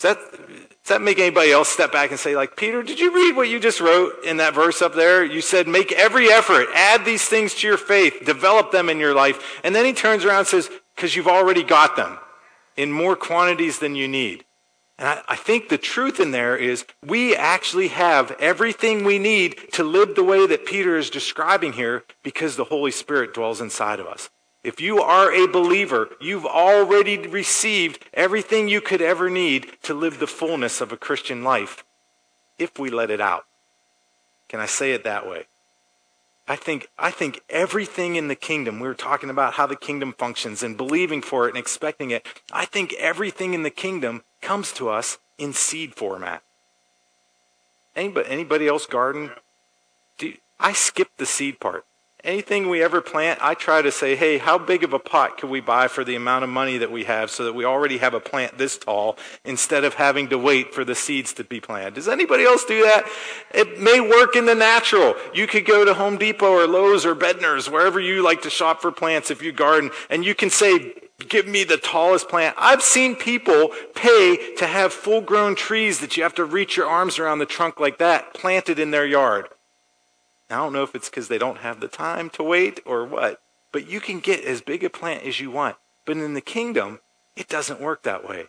Does 0.00 0.14
that, 0.14 0.30
does 0.30 0.88
that 0.88 1.02
make 1.02 1.18
anybody 1.18 1.50
else 1.50 1.68
step 1.68 1.90
back 1.90 2.10
and 2.10 2.18
say, 2.18 2.36
like, 2.36 2.56
Peter, 2.56 2.82
did 2.82 3.00
you 3.00 3.12
read 3.12 3.36
what 3.36 3.48
you 3.48 3.58
just 3.58 3.80
wrote 3.80 4.24
in 4.24 4.36
that 4.36 4.54
verse 4.54 4.80
up 4.80 4.94
there? 4.94 5.24
You 5.24 5.40
said, 5.40 5.66
make 5.66 5.90
every 5.92 6.30
effort, 6.30 6.68
add 6.72 7.04
these 7.04 7.24
things 7.24 7.52
to 7.56 7.66
your 7.66 7.76
faith, 7.76 8.24
develop 8.24 8.70
them 8.70 8.88
in 8.88 8.98
your 8.98 9.14
life. 9.14 9.60
And 9.64 9.74
then 9.74 9.84
he 9.84 9.92
turns 9.92 10.24
around 10.24 10.40
and 10.40 10.48
says, 10.48 10.70
because 10.94 11.16
you've 11.16 11.28
already 11.28 11.64
got 11.64 11.96
them 11.96 12.18
in 12.76 12.92
more 12.92 13.16
quantities 13.16 13.80
than 13.80 13.96
you 13.96 14.06
need. 14.06 14.44
And 14.98 15.08
I, 15.08 15.22
I, 15.28 15.36
think 15.36 15.68
the 15.68 15.78
truth 15.78 16.18
in 16.18 16.32
there 16.32 16.56
is 16.56 16.84
we 17.06 17.36
actually 17.36 17.88
have 17.88 18.32
everything 18.40 19.04
we 19.04 19.18
need 19.18 19.72
to 19.72 19.84
live 19.84 20.14
the 20.14 20.24
way 20.24 20.46
that 20.46 20.66
Peter 20.66 20.96
is 20.96 21.08
describing 21.08 21.74
here 21.74 22.04
because 22.24 22.56
the 22.56 22.64
Holy 22.64 22.90
Spirit 22.90 23.32
dwells 23.32 23.60
inside 23.60 24.00
of 24.00 24.06
us. 24.06 24.28
If 24.64 24.80
you 24.80 25.00
are 25.00 25.32
a 25.32 25.46
believer, 25.46 26.08
you've 26.20 26.44
already 26.44 27.16
received 27.16 28.04
everything 28.12 28.68
you 28.68 28.80
could 28.80 29.00
ever 29.00 29.30
need 29.30 29.70
to 29.82 29.94
live 29.94 30.18
the 30.18 30.26
fullness 30.26 30.80
of 30.80 30.90
a 30.90 30.96
Christian 30.96 31.44
life 31.44 31.84
if 32.58 32.76
we 32.78 32.90
let 32.90 33.10
it 33.10 33.20
out. 33.20 33.46
Can 34.48 34.58
I 34.58 34.66
say 34.66 34.92
it 34.92 35.04
that 35.04 35.28
way? 35.28 35.44
I 36.48 36.56
think, 36.56 36.88
I 36.98 37.10
think 37.10 37.42
everything 37.50 38.16
in 38.16 38.28
the 38.28 38.34
kingdom, 38.34 38.80
we 38.80 38.88
were 38.88 38.94
talking 38.94 39.30
about 39.30 39.54
how 39.54 39.66
the 39.66 39.76
kingdom 39.76 40.14
functions 40.16 40.62
and 40.62 40.76
believing 40.76 41.20
for 41.20 41.46
it 41.46 41.50
and 41.50 41.58
expecting 41.58 42.10
it. 42.10 42.26
I 42.50 42.64
think 42.64 42.94
everything 42.94 43.54
in 43.54 43.62
the 43.62 43.70
kingdom 43.70 44.24
comes 44.40 44.72
to 44.72 44.88
us 44.88 45.18
in 45.38 45.52
seed 45.52 45.94
format. 45.94 46.42
Anybody, 47.94 48.28
anybody 48.28 48.68
else 48.68 48.86
garden? 48.86 49.30
Do, 50.18 50.32
I 50.60 50.72
skip 50.72 51.08
the 51.16 51.26
seed 51.26 51.60
part. 51.60 51.84
Anything 52.24 52.68
we 52.68 52.82
ever 52.82 53.00
plant, 53.00 53.38
I 53.40 53.54
try 53.54 53.80
to 53.80 53.92
say, 53.92 54.16
hey, 54.16 54.38
how 54.38 54.58
big 54.58 54.82
of 54.82 54.92
a 54.92 54.98
pot 54.98 55.38
can 55.38 55.50
we 55.50 55.60
buy 55.60 55.86
for 55.86 56.02
the 56.02 56.16
amount 56.16 56.42
of 56.42 56.50
money 56.50 56.76
that 56.78 56.90
we 56.90 57.04
have 57.04 57.30
so 57.30 57.44
that 57.44 57.54
we 57.54 57.64
already 57.64 57.98
have 57.98 58.12
a 58.12 58.18
plant 58.18 58.58
this 58.58 58.76
tall 58.76 59.16
instead 59.44 59.84
of 59.84 59.94
having 59.94 60.28
to 60.30 60.36
wait 60.36 60.74
for 60.74 60.84
the 60.84 60.96
seeds 60.96 61.32
to 61.34 61.44
be 61.44 61.60
planted? 61.60 61.94
Does 61.94 62.08
anybody 62.08 62.42
else 62.44 62.64
do 62.64 62.82
that? 62.82 63.08
It 63.54 63.80
may 63.80 64.00
work 64.00 64.34
in 64.34 64.46
the 64.46 64.56
natural. 64.56 65.14
You 65.32 65.46
could 65.46 65.64
go 65.64 65.84
to 65.84 65.94
Home 65.94 66.18
Depot 66.18 66.50
or 66.50 66.66
Lowe's 66.66 67.06
or 67.06 67.14
Bednar's, 67.14 67.70
wherever 67.70 68.00
you 68.00 68.24
like 68.24 68.42
to 68.42 68.50
shop 68.50 68.82
for 68.82 68.90
plants 68.90 69.30
if 69.30 69.40
you 69.40 69.52
garden, 69.52 69.92
and 70.10 70.24
you 70.24 70.34
can 70.34 70.50
say, 70.50 70.94
give 71.26 71.48
me 71.48 71.64
the 71.64 71.76
tallest 71.76 72.28
plant. 72.28 72.54
I've 72.58 72.82
seen 72.82 73.16
people 73.16 73.70
pay 73.94 74.54
to 74.56 74.66
have 74.66 74.92
full 74.92 75.20
grown 75.20 75.56
trees 75.56 75.98
that 76.00 76.16
you 76.16 76.22
have 76.22 76.34
to 76.34 76.44
reach 76.44 76.76
your 76.76 76.86
arms 76.86 77.18
around 77.18 77.38
the 77.38 77.46
trunk 77.46 77.80
like 77.80 77.98
that 77.98 78.34
planted 78.34 78.78
in 78.78 78.92
their 78.92 79.06
yard. 79.06 79.48
I 80.50 80.56
don't 80.56 80.72
know 80.72 80.84
if 80.84 80.94
it's 80.94 81.10
because 81.10 81.28
they 81.28 81.38
don't 81.38 81.58
have 81.58 81.80
the 81.80 81.88
time 81.88 82.30
to 82.30 82.42
wait 82.42 82.80
or 82.86 83.04
what, 83.04 83.40
but 83.72 83.88
you 83.88 84.00
can 84.00 84.20
get 84.20 84.44
as 84.44 84.60
big 84.60 84.84
a 84.84 84.90
plant 84.90 85.24
as 85.24 85.40
you 85.40 85.50
want. 85.50 85.76
But 86.06 86.16
in 86.16 86.34
the 86.34 86.40
kingdom, 86.40 87.00
it 87.36 87.48
doesn't 87.48 87.80
work 87.80 88.02
that 88.02 88.26
way. 88.26 88.44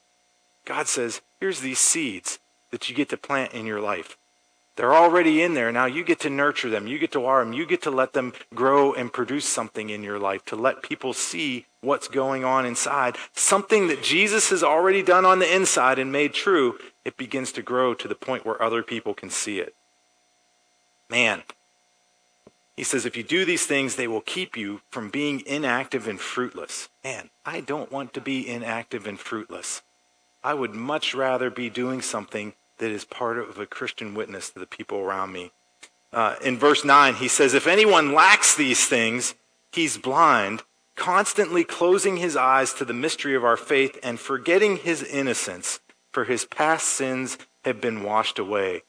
God 0.64 0.88
says, 0.88 1.22
here's 1.40 1.62
these 1.62 1.80
seeds 1.80 2.40
that 2.72 2.90
you 2.90 2.96
get 2.96 3.10
to 3.10 3.18
plant 3.18 3.54
in 3.54 3.66
your 3.66 3.82
life. 3.82 4.18
They're 4.79 4.95
already 4.95 5.41
in 5.41 5.55
there. 5.55 5.74
Now 5.74 5.88
you 5.88 6.05
get 6.05 6.21
to 6.21 6.29
nurture 6.29 6.69
them. 6.69 6.88
You 6.88 7.00
get 7.00 7.12
to 7.12 7.19
water 7.19 7.43
them. 7.43 7.51
You 7.51 7.65
get 7.65 7.81
to 7.81 7.91
let 7.91 8.13
them 8.13 8.31
grow 8.55 8.93
and 8.93 9.12
produce 9.12 9.43
something 9.43 9.89
in 9.89 10.03
your 10.03 10.17
life, 10.17 10.45
to 10.45 10.55
let 10.55 10.83
people 10.83 11.12
see 11.12 11.65
what's 11.81 12.07
going 12.07 12.45
on 12.45 12.65
inside. 12.65 13.17
Something 13.33 13.88
that 13.88 14.01
Jesus 14.01 14.51
has 14.51 14.63
already 14.63 15.03
done 15.03 15.25
on 15.25 15.39
the 15.39 15.53
inside 15.53 16.00
and 16.00 16.13
made 16.13 16.33
true, 16.33 16.79
it 17.03 17.17
begins 17.17 17.51
to 17.51 17.62
grow 17.62 17.93
to 17.93 18.07
the 18.07 18.15
point 18.15 18.45
where 18.45 18.63
other 18.63 18.81
people 18.81 19.13
can 19.13 19.29
see 19.29 19.59
it. 19.59 19.75
Man, 21.09 21.43
he 22.77 22.86
says, 22.86 23.05
if 23.05 23.17
you 23.17 23.24
do 23.24 23.43
these 23.43 23.65
things, 23.65 23.98
they 23.98 24.07
will 24.07 24.21
keep 24.21 24.55
you 24.55 24.79
from 24.89 25.09
being 25.09 25.43
inactive 25.45 26.07
and 26.07 26.21
fruitless. 26.21 26.88
Man, 27.03 27.31
I 27.45 27.59
don't 27.59 27.91
want 27.91 28.13
to 28.13 28.21
be 28.21 28.48
inactive 28.48 29.05
and 29.05 29.19
fruitless. 29.19 29.81
I 30.41 30.53
would 30.53 30.74
much 30.74 31.13
rather 31.13 31.50
be 31.50 31.69
doing 31.69 32.01
something 32.01 32.53
that 32.79 32.91
is 32.91 33.05
part 33.05 33.38
of 33.38 33.59
a 33.59 33.65
Christian 33.65 34.13
witness 34.13 34.50
to 34.50 34.59
the 34.59 34.65
people 34.65 35.00
around 35.00 35.31
me. 35.31 35.51
Uh, 36.12 36.36
in 36.43 36.57
verse 36.57 36.83
9, 36.83 37.15
he 37.15 37.27
says, 37.27 37.53
If 37.53 37.67
anyone 37.67 38.13
lacks 38.13 38.55
these 38.55 38.88
things, 38.88 39.36
he's 39.71 39.98
blind, 39.98 40.63
constantly 40.95 41.63
closing 41.63 42.17
his 42.17 42.36
eyes 42.36 42.74
to 42.74 42.86
the 42.86 42.93
mystery 42.93 43.36
of 43.36 43.45
our 43.45 43.57
faith 43.57 43.98
and 44.01 44.19
forgetting 44.19 44.77
his 44.77 45.03
innocence, 45.03 45.79
for 46.12 46.25
his 46.25 46.45
past 46.45 46.88
sins 46.88 47.38
have 47.63 47.79
been 47.79 48.03
washed 48.03 48.39
away. 48.39 48.81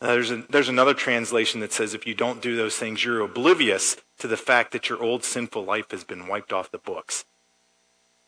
Uh, 0.00 0.08
there's, 0.08 0.30
a, 0.30 0.44
there's 0.50 0.68
another 0.68 0.94
translation 0.94 1.60
that 1.60 1.72
says, 1.72 1.94
If 1.94 2.06
you 2.06 2.14
don't 2.14 2.42
do 2.42 2.56
those 2.56 2.76
things, 2.76 3.04
you're 3.04 3.20
oblivious 3.20 3.96
to 4.18 4.28
the 4.28 4.36
fact 4.36 4.72
that 4.72 4.88
your 4.88 5.02
old 5.02 5.24
sinful 5.24 5.64
life 5.64 5.90
has 5.90 6.04
been 6.04 6.28
wiped 6.28 6.52
off 6.52 6.70
the 6.70 6.78
books. 6.78 7.24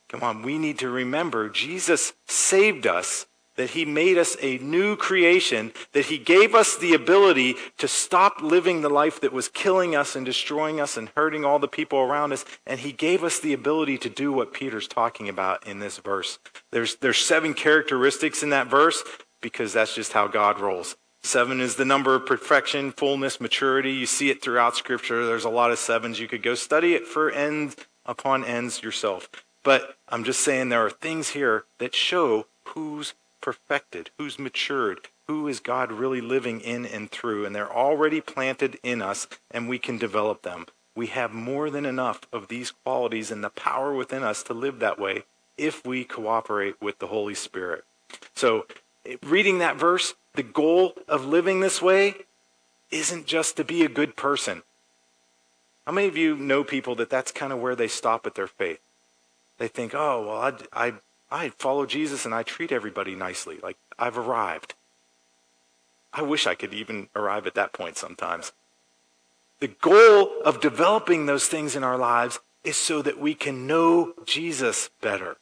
Come 0.09 0.23
on, 0.23 0.43
we 0.43 0.59
need 0.59 0.79
to 0.81 0.91
remember 0.91 1.49
Jesus 1.49 2.15
saved 2.27 2.87
us 2.87 3.27
that 3.57 3.71
he 3.71 3.85
made 3.85 4.19
us 4.19 4.37
a 4.41 4.59
new 4.59 4.97
creation, 4.97 5.73
that 5.93 6.07
he 6.07 6.19
gave 6.19 6.55
us 6.55 6.77
the 6.77 6.95
ability 6.95 7.55
to 7.79 7.89
stop 7.89 8.41
living 8.43 8.81
the 8.81 8.89
life 8.89 9.21
that 9.21 9.33
was 9.33 9.49
killing 9.49 9.95
us 9.95 10.17
and 10.17 10.27
destroying 10.27 10.81
us 10.81 10.97
and 10.97 11.11
hurting 11.17 11.45
all 11.45 11.59
the 11.59 11.69
people 11.69 11.99
around 11.99 12.33
us, 12.33 12.45
and 12.67 12.81
he 12.81 12.93
gave 12.93 13.23
us 13.23 13.39
the 13.41 13.53
ability 13.53 13.99
to 13.99 14.11
do 14.11 14.33
what 14.33 14.53
Peter's 14.53 14.89
talking 14.89 15.29
about 15.29 15.67
in 15.67 15.79
this 15.79 15.99
verse. 15.99 16.39
There's, 16.73 16.97
there's 16.97 17.19
seven 17.19 17.55
characteristics 17.55 18.43
in 18.43 18.51
that 18.51 18.69
verse 18.69 19.03
because 19.41 19.73
that's 19.73 19.95
just 19.95 20.13
how 20.13 20.27
God 20.27 20.59
rolls. 20.61 20.97
Seven 21.23 21.61
is 21.61 21.77
the 21.77 21.87
number 21.87 22.15
of 22.15 22.27
perfection, 22.27 22.93
fullness, 22.93 23.41
maturity. 23.41 23.93
You 23.93 24.05
see 24.05 24.29
it 24.29 24.43
throughout 24.43 24.77
Scripture. 24.77 25.25
There's 25.25 25.47
a 25.47 25.51
lot 25.51 25.71
of 25.71 25.79
sevens. 25.79 26.21
You 26.21 26.29
could 26.29 26.43
go 26.43 26.55
study 26.55 26.95
it 26.95 27.07
for 27.07 27.31
ends 27.31 27.77
upon 28.05 28.45
ends 28.45 28.83
yourself. 28.83 29.31
But 29.63 29.97
I'm 30.09 30.25
just 30.25 30.41
saying 30.41 30.69
there 30.69 30.85
are 30.85 30.91
things 30.91 31.31
here 31.31 31.65
that 31.79 31.95
show 31.95 32.47
who's 32.69 33.15
perfected, 33.45 34.09
who's 34.17 34.39
matured, 34.39 35.01
who 35.27 35.47
is 35.47 35.61
God 35.61 35.93
really 35.93 36.23
living 36.23 36.63
in 36.63 36.87
and 36.87 37.11
through? 37.11 37.45
And 37.45 37.55
they're 37.55 37.71
already 37.71 38.23
planted 38.23 38.79
in 38.83 39.03
us, 39.03 39.29
and 39.51 39.69
we 39.69 39.79
can 39.79 39.99
develop 39.99 40.41
them. 40.41 40.65
We 40.97 41.09
have 41.09 41.33
more 41.35 41.69
than 41.69 41.85
enough 41.85 42.23
of 42.33 42.49
these 42.49 42.71
qualities 42.71 43.31
and 43.31 43.45
the 43.45 43.51
power 43.51 43.93
within 43.93 44.23
us 44.23 44.43
to 44.45 44.55
live 44.55 44.79
that 44.79 44.99
way 44.99 45.25
if 45.59 45.85
we 45.85 46.05
cooperate 46.05 46.81
with 46.81 47.01
the 47.01 47.09
Holy 47.09 47.35
Spirit. 47.35 47.85
So, 48.35 48.65
reading 49.23 49.59
that 49.59 49.77
verse, 49.77 50.15
the 50.35 50.43
goal 50.43 50.95
of 51.07 51.27
living 51.27 51.61
this 51.61 51.83
way 51.83 52.15
isn't 52.91 53.27
just 53.27 53.59
to 53.59 53.65
be 53.65 53.85
a 53.85 53.91
good 53.91 54.17
person. 54.17 54.63
How 55.85 55.93
many 55.93 56.09
of 56.09 56.17
you 56.17 56.35
know 56.35 56.65
people 56.65 56.95
that 56.95 57.11
that's 57.11 57.31
kind 57.31 57.53
of 57.53 57.61
where 57.61 57.77
they 57.77 57.89
stop 57.89 58.27
at 58.27 58.37
their 58.37 58.47
faith? 58.47 58.81
They 59.59 59.69
think, 59.69 59.95
oh, 59.95 60.29
well, 60.29 60.59
I, 60.73 60.87
I, 60.87 60.93
I 61.31 61.49
follow 61.51 61.87
Jesus 61.87 62.25
and 62.25 62.35
I 62.35 62.43
treat 62.43 62.73
everybody 62.73 63.15
nicely. 63.15 63.59
Like, 63.63 63.77
I've 63.99 64.19
arrived. 64.19 64.75
I 66.13 66.23
wish 66.23 66.47
I 66.47 66.55
could 66.55 66.73
even 66.73 67.09
arrive 67.17 67.47
at 67.47 67.55
that 67.55 67.73
point 67.73 67.97
sometimes. 67.97 68.53
The 69.61 69.69
goal 69.69 70.31
of 70.45 70.61
developing 70.61 71.27
those 71.27 71.49
things 71.49 71.75
in 71.75 71.83
our 71.83 71.99
lives 71.99 72.39
is 72.63 72.77
so 72.77 73.03
that 73.03 73.19
we 73.19 73.35
can 73.35 73.67
know 73.67 74.15
Jesus 74.25 74.91
better. 75.01 75.37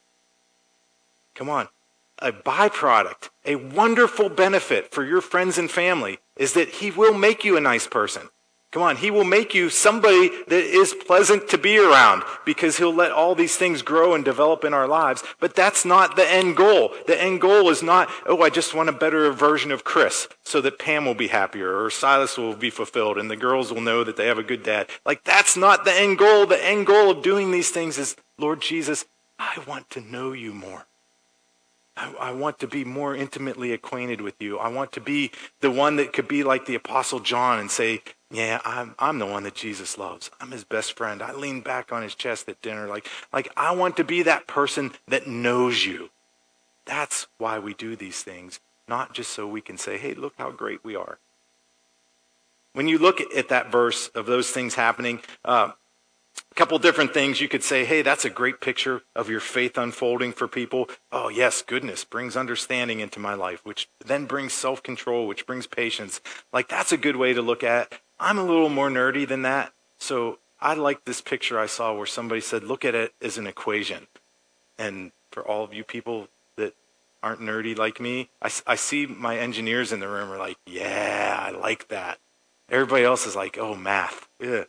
Come 1.35 1.49
on. 1.49 1.67
A 2.19 2.31
byproduct, 2.31 3.29
a 3.45 3.55
wonderful 3.55 4.29
benefit 4.29 4.91
for 4.91 5.03
your 5.03 5.21
friends 5.21 5.57
and 5.57 5.69
family 5.69 6.19
is 6.37 6.53
that 6.53 6.69
he 6.69 6.91
will 6.91 7.13
make 7.13 7.43
you 7.43 7.57
a 7.57 7.61
nice 7.61 7.87
person. 7.87 8.29
Come 8.73 8.81
on, 8.81 8.97
he 8.97 9.11
will 9.11 9.23
make 9.23 9.53
you 9.53 9.69
somebody 9.69 10.29
that 10.47 10.63
is 10.63 10.95
pleasant 10.95 11.47
to 11.49 11.59
be 11.59 11.77
around 11.77 12.23
because 12.43 12.77
he'll 12.77 12.93
let 12.93 13.11
all 13.11 13.35
these 13.35 13.55
things 13.55 13.83
grow 13.83 14.15
and 14.15 14.25
develop 14.25 14.65
in 14.65 14.73
our 14.73 14.87
lives. 14.87 15.23
But 15.39 15.53
that's 15.53 15.85
not 15.85 16.15
the 16.15 16.27
end 16.27 16.57
goal. 16.57 16.91
The 17.05 17.21
end 17.21 17.39
goal 17.39 17.69
is 17.69 17.83
not, 17.83 18.09
oh, 18.25 18.41
I 18.41 18.49
just 18.49 18.73
want 18.73 18.89
a 18.89 18.93
better 18.93 19.31
version 19.31 19.71
of 19.71 19.83
Chris 19.83 20.27
so 20.43 20.59
that 20.61 20.79
Pam 20.79 21.05
will 21.05 21.13
be 21.13 21.27
happier 21.27 21.83
or 21.83 21.91
Silas 21.91 22.35
will 22.35 22.55
be 22.55 22.71
fulfilled 22.71 23.19
and 23.19 23.29
the 23.29 23.35
girls 23.35 23.71
will 23.71 23.79
know 23.79 24.03
that 24.03 24.17
they 24.17 24.25
have 24.25 24.39
a 24.39 24.43
good 24.43 24.63
dad. 24.63 24.89
Like 25.05 25.23
that's 25.23 25.55
not 25.55 25.85
the 25.85 25.93
end 25.93 26.17
goal. 26.17 26.47
The 26.47 26.65
end 26.65 26.87
goal 26.87 27.11
of 27.11 27.21
doing 27.21 27.51
these 27.51 27.69
things 27.69 27.99
is, 27.99 28.15
Lord 28.39 28.59
Jesus, 28.59 29.05
I 29.37 29.61
want 29.67 29.91
to 29.91 30.01
know 30.01 30.31
you 30.31 30.51
more. 30.51 30.87
I, 31.95 32.13
I, 32.19 32.31
want 32.31 32.59
to 32.59 32.67
be 32.67 32.83
more 32.83 33.15
intimately 33.15 33.71
acquainted 33.71 34.21
with 34.21 34.41
you. 34.41 34.57
I 34.57 34.67
want 34.69 34.91
to 34.93 35.01
be 35.01 35.31
the 35.61 35.69
one 35.69 35.97
that 35.97 36.11
could 36.11 36.27
be 36.27 36.43
like 36.43 36.65
the 36.65 36.75
Apostle 36.75 37.19
John 37.19 37.59
and 37.59 37.69
say, 37.69 38.01
Yeah, 38.31 38.61
I'm, 38.65 38.95
I'm 38.97 39.19
the 39.19 39.27
one 39.27 39.43
that 39.43 39.53
Jesus 39.53 39.97
loves. 39.97 40.31
I'm 40.41 40.51
his 40.51 40.63
best 40.63 40.97
friend. 40.97 41.21
I 41.21 41.33
lean 41.33 41.61
back 41.61 41.91
on 41.91 42.01
his 42.01 42.15
chest 42.15 42.49
at 42.49 42.61
dinner. 42.61 42.87
Like, 42.87 43.07
like, 43.31 43.51
I 43.55 43.73
want 43.75 43.97
to 43.97 44.03
be 44.03 44.23
that 44.23 44.47
person 44.47 44.91
that 45.07 45.27
knows 45.27 45.85
you. 45.85 46.09
That's 46.85 47.27
why 47.37 47.59
we 47.59 47.73
do 47.75 47.95
these 47.95 48.23
things, 48.23 48.59
not 48.87 49.13
just 49.13 49.31
so 49.31 49.47
we 49.47 49.61
can 49.61 49.77
say, 49.77 49.97
Hey, 49.97 50.15
look 50.15 50.33
how 50.37 50.49
great 50.49 50.83
we 50.83 50.95
are. 50.95 51.19
When 52.73 52.87
you 52.87 52.97
look 52.97 53.21
at 53.21 53.49
that 53.49 53.71
verse 53.71 54.07
of 54.09 54.25
those 54.25 54.49
things 54.49 54.73
happening, 54.73 55.21
uh, 55.45 55.73
a 56.51 56.55
couple 56.55 56.77
different 56.79 57.13
things 57.13 57.41
you 57.41 57.47
could 57.47 57.63
say, 57.63 57.83
hey, 57.85 58.01
that's 58.01 58.25
a 58.25 58.29
great 58.29 58.61
picture 58.61 59.01
of 59.15 59.29
your 59.29 59.39
faith 59.39 59.77
unfolding 59.77 60.31
for 60.31 60.47
people. 60.47 60.87
Oh, 61.11 61.29
yes, 61.29 61.61
goodness 61.61 62.03
brings 62.03 62.35
understanding 62.35 62.99
into 62.99 63.19
my 63.19 63.33
life, 63.33 63.61
which 63.63 63.89
then 64.05 64.25
brings 64.25 64.53
self 64.53 64.83
control, 64.83 65.27
which 65.27 65.45
brings 65.47 65.67
patience. 65.67 66.21
Like, 66.51 66.67
that's 66.67 66.91
a 66.91 66.97
good 66.97 67.15
way 67.15 67.33
to 67.33 67.41
look 67.41 67.63
at. 67.63 67.99
I'm 68.19 68.37
a 68.37 68.43
little 68.43 68.69
more 68.69 68.89
nerdy 68.89 69.27
than 69.27 69.41
that. 69.43 69.73
So 69.97 70.39
I 70.61 70.75
like 70.75 71.05
this 71.05 71.21
picture 71.21 71.59
I 71.59 71.65
saw 71.65 71.95
where 71.95 72.05
somebody 72.05 72.41
said, 72.41 72.63
look 72.63 72.85
at 72.85 72.95
it 72.95 73.13
as 73.21 73.37
an 73.37 73.47
equation. 73.47 74.07
And 74.77 75.11
for 75.31 75.45
all 75.45 75.63
of 75.63 75.73
you 75.73 75.83
people 75.83 76.27
that 76.55 76.73
aren't 77.21 77.41
nerdy 77.41 77.77
like 77.77 77.99
me, 77.99 78.29
I, 78.41 78.49
I 78.67 78.75
see 78.75 79.05
my 79.05 79.37
engineers 79.37 79.91
in 79.91 79.99
the 79.99 80.07
room 80.07 80.31
are 80.31 80.37
like, 80.37 80.57
yeah, 80.65 81.37
I 81.39 81.51
like 81.51 81.87
that. 81.89 82.19
Everybody 82.69 83.03
else 83.03 83.27
is 83.27 83.35
like, 83.35 83.57
oh, 83.57 83.75
math. 83.75 84.27
Yeah. 84.39 84.65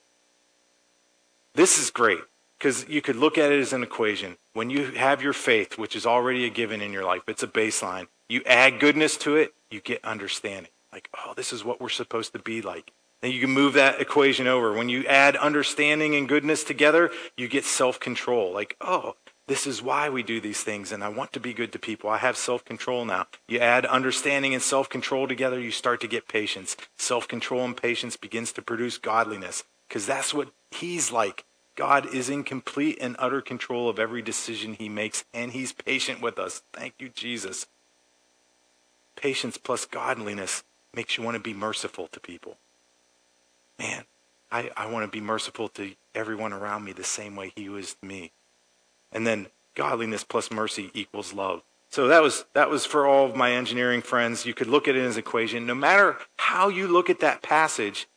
This 1.56 1.78
is 1.78 1.90
great 1.90 2.18
because 2.58 2.88
you 2.88 3.00
could 3.00 3.14
look 3.14 3.38
at 3.38 3.52
it 3.52 3.60
as 3.60 3.72
an 3.72 3.84
equation. 3.84 4.38
When 4.54 4.70
you 4.70 4.90
have 4.92 5.22
your 5.22 5.32
faith, 5.32 5.78
which 5.78 5.94
is 5.94 6.04
already 6.04 6.44
a 6.44 6.50
given 6.50 6.80
in 6.80 6.92
your 6.92 7.04
life, 7.04 7.22
it's 7.28 7.44
a 7.44 7.48
baseline. 7.48 8.08
You 8.28 8.42
add 8.44 8.80
goodness 8.80 9.16
to 9.18 9.36
it, 9.36 9.54
you 9.70 9.80
get 9.80 10.04
understanding. 10.04 10.72
Like, 10.92 11.08
oh, 11.16 11.32
this 11.36 11.52
is 11.52 11.64
what 11.64 11.80
we're 11.80 11.90
supposed 11.90 12.32
to 12.32 12.40
be 12.40 12.60
like. 12.60 12.90
Then 13.20 13.30
you 13.30 13.40
can 13.40 13.50
move 13.50 13.74
that 13.74 14.00
equation 14.00 14.48
over. 14.48 14.72
When 14.72 14.88
you 14.88 15.06
add 15.06 15.36
understanding 15.36 16.16
and 16.16 16.28
goodness 16.28 16.64
together, 16.64 17.12
you 17.36 17.46
get 17.46 17.64
self 17.64 18.00
control. 18.00 18.52
Like, 18.52 18.76
oh, 18.80 19.14
this 19.46 19.64
is 19.64 19.80
why 19.80 20.08
we 20.08 20.24
do 20.24 20.40
these 20.40 20.64
things, 20.64 20.90
and 20.90 21.04
I 21.04 21.08
want 21.08 21.32
to 21.34 21.40
be 21.40 21.54
good 21.54 21.72
to 21.72 21.78
people. 21.78 22.10
I 22.10 22.18
have 22.18 22.36
self 22.36 22.64
control 22.64 23.04
now. 23.04 23.28
You 23.46 23.60
add 23.60 23.86
understanding 23.86 24.54
and 24.54 24.62
self 24.62 24.88
control 24.88 25.28
together, 25.28 25.60
you 25.60 25.70
start 25.70 26.00
to 26.00 26.08
get 26.08 26.26
patience. 26.26 26.76
Self 26.98 27.28
control 27.28 27.64
and 27.64 27.76
patience 27.76 28.16
begins 28.16 28.50
to 28.52 28.62
produce 28.62 28.98
godliness 28.98 29.62
because 29.88 30.06
that's 30.06 30.34
what 30.34 30.50
he's 30.74 31.12
like. 31.12 31.44
God 31.76 32.14
is 32.14 32.30
in 32.30 32.44
complete 32.44 32.98
and 33.00 33.16
utter 33.18 33.40
control 33.40 33.88
of 33.88 33.98
every 33.98 34.22
decision 34.22 34.74
he 34.74 34.88
makes, 34.88 35.24
and 35.34 35.50
he's 35.50 35.72
patient 35.72 36.22
with 36.22 36.38
us. 36.38 36.62
Thank 36.72 36.94
you, 37.00 37.08
Jesus. 37.08 37.66
Patience 39.16 39.56
plus 39.58 39.84
godliness 39.84 40.62
makes 40.94 41.16
you 41.16 41.24
want 41.24 41.34
to 41.34 41.40
be 41.40 41.54
merciful 41.54 42.06
to 42.08 42.20
people. 42.20 42.58
Man, 43.78 44.04
I, 44.52 44.70
I 44.76 44.86
want 44.86 45.04
to 45.04 45.10
be 45.10 45.20
merciful 45.20 45.68
to 45.70 45.94
everyone 46.14 46.52
around 46.52 46.84
me 46.84 46.92
the 46.92 47.02
same 47.02 47.34
way 47.34 47.52
he 47.56 47.68
was 47.68 47.94
to 47.94 48.06
me. 48.06 48.30
And 49.10 49.26
then 49.26 49.48
godliness 49.74 50.22
plus 50.22 50.50
mercy 50.50 50.90
equals 50.94 51.32
love. 51.32 51.62
So 51.90 52.08
that 52.08 52.22
was 52.22 52.44
that 52.54 52.70
was 52.70 52.84
for 52.84 53.06
all 53.06 53.26
of 53.26 53.36
my 53.36 53.52
engineering 53.52 54.02
friends. 54.02 54.46
You 54.46 54.54
could 54.54 54.66
look 54.66 54.88
at 54.88 54.96
it 54.96 55.04
as 55.04 55.16
an 55.16 55.20
equation. 55.20 55.66
No 55.66 55.74
matter 55.74 56.16
how 56.36 56.68
you 56.68 56.88
look 56.88 57.08
at 57.08 57.20
that 57.20 57.42
passage, 57.42 58.08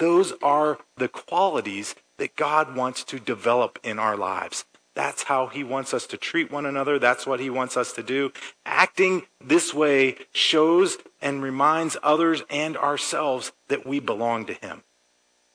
those 0.00 0.32
are 0.42 0.78
the 0.96 1.08
qualities 1.08 1.94
that 2.16 2.34
God 2.34 2.74
wants 2.74 3.04
to 3.04 3.20
develop 3.20 3.78
in 3.84 3.98
our 3.98 4.16
lives. 4.16 4.64
That's 4.94 5.24
how 5.24 5.46
he 5.46 5.62
wants 5.62 5.94
us 5.94 6.06
to 6.08 6.16
treat 6.16 6.50
one 6.50 6.66
another. 6.66 6.98
That's 6.98 7.26
what 7.26 7.38
he 7.38 7.48
wants 7.48 7.76
us 7.76 7.92
to 7.92 8.02
do. 8.02 8.32
Acting 8.66 9.22
this 9.40 9.72
way 9.72 10.16
shows 10.32 10.98
and 11.22 11.42
reminds 11.42 11.96
others 12.02 12.42
and 12.50 12.76
ourselves 12.76 13.52
that 13.68 13.86
we 13.86 14.00
belong 14.00 14.46
to 14.46 14.54
him. 14.54 14.82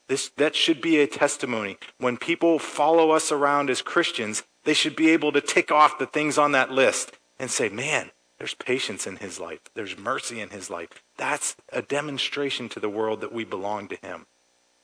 This, 0.08 0.30
that 0.38 0.56
should 0.56 0.80
be 0.80 1.00
a 1.00 1.08
testimony. 1.08 1.78
When 1.98 2.16
people 2.16 2.60
follow 2.60 3.12
us 3.12 3.32
around 3.32 3.70
as 3.70 3.82
Christians, 3.82 4.44
they 4.64 4.74
should 4.74 4.96
be 4.96 5.10
able 5.10 5.32
to 5.32 5.42
tick 5.42 5.72
off 5.72 6.00
the 6.00 6.06
things 6.06 6.38
on 6.38 6.52
that 6.52 6.72
list 6.72 7.12
and 7.40 7.50
say, 7.50 7.68
man, 7.70 8.12
there's 8.38 8.54
patience 8.54 9.08
in 9.08 9.18
his 9.18 9.40
life. 9.40 9.62
There's 9.74 9.98
mercy 9.98 10.40
in 10.40 10.52
his 10.52 10.70
life. 10.70 11.04
That's 11.18 11.56
a 11.72 11.82
demonstration 11.82 12.70
to 12.70 12.80
the 12.80 12.90
world 12.90 13.22
that 13.22 13.34
we 13.34 13.44
belong 13.44 13.88
to 13.88 13.96
him. 13.96 14.28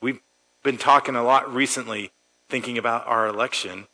We've 0.02 0.20
been 0.64 0.80
talking 0.80 1.16
a 1.16 1.24
lot 1.24 1.54
recently, 1.54 2.12
thinking 2.50 2.78
about 2.78 3.06
our 3.06 3.28
election. 3.28 3.86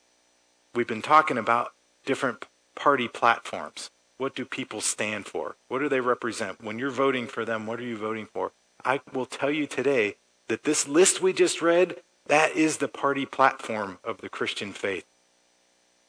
We've 0.74 0.88
been 0.88 1.02
talking 1.02 1.38
about 1.38 1.74
different 2.06 2.46
party 2.76 3.10
platforms. 3.10 3.90
What 4.18 4.34
do 4.34 4.46
people 4.46 4.80
stand 4.80 5.26
for? 5.26 5.58
What 5.68 5.80
do 5.80 5.90
they 5.90 6.00
represent? 6.00 6.64
When 6.64 6.80
you're 6.80 6.90
voting 6.90 7.28
for 7.28 7.44
them, 7.44 7.68
what 7.68 7.80
are 7.80 7.84
you 7.84 7.98
voting 7.98 8.26
for? 8.26 8.54
I 8.86 9.02
will 9.14 9.26
tell 9.26 9.52
you 9.52 9.68
today 9.68 10.16
that 10.48 10.64
this 10.64 10.88
list 10.88 11.22
we 11.22 11.34
just 11.34 11.62
read, 11.62 11.98
that 12.28 12.56
is 12.56 12.78
the 12.78 12.88
party 12.88 13.26
platform 13.26 14.00
of 14.04 14.22
the 14.22 14.30
Christian 14.30 14.72
faith. 14.72 15.06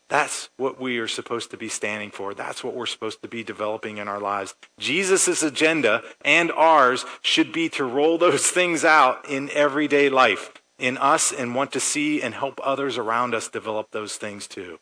That's 0.08 0.48
what 0.56 0.80
we 0.80 0.98
are 0.98 1.08
supposed 1.08 1.50
to 1.50 1.58
be 1.58 1.68
standing 1.68 2.10
for. 2.10 2.32
That's 2.32 2.64
what 2.64 2.74
we're 2.74 2.86
supposed 2.86 3.20
to 3.22 3.28
be 3.28 3.44
developing 3.44 3.98
in 3.98 4.08
our 4.08 4.20
lives. 4.20 4.54
Jesus' 4.78 5.42
agenda 5.42 6.02
and 6.24 6.50
ours 6.52 7.04
should 7.20 7.52
be 7.52 7.68
to 7.70 7.84
roll 7.84 8.16
those 8.16 8.46
things 8.50 8.84
out 8.84 9.28
in 9.28 9.50
everyday 9.50 10.08
life 10.08 10.52
in 10.78 10.96
us 10.96 11.32
and 11.32 11.54
want 11.54 11.72
to 11.72 11.80
see 11.80 12.22
and 12.22 12.34
help 12.34 12.60
others 12.62 12.96
around 12.96 13.34
us 13.34 13.48
develop 13.48 13.90
those 13.90 14.16
things 14.16 14.46
too. 14.46 14.78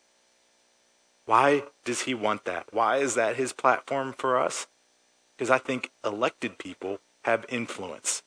Why 1.25 1.63
does 1.83 2.01
he 2.01 2.13
want 2.13 2.45
that? 2.45 2.67
Why 2.71 2.97
is 2.97 3.15
that 3.15 3.35
his 3.35 3.51
platform 3.51 4.13
for 4.13 4.39
us? 4.39 4.67
Because 5.35 5.49
I 5.49 5.57
think 5.57 5.91
elected 6.05 6.57
people 6.57 6.99
have 7.23 7.45
influence. 7.49 8.23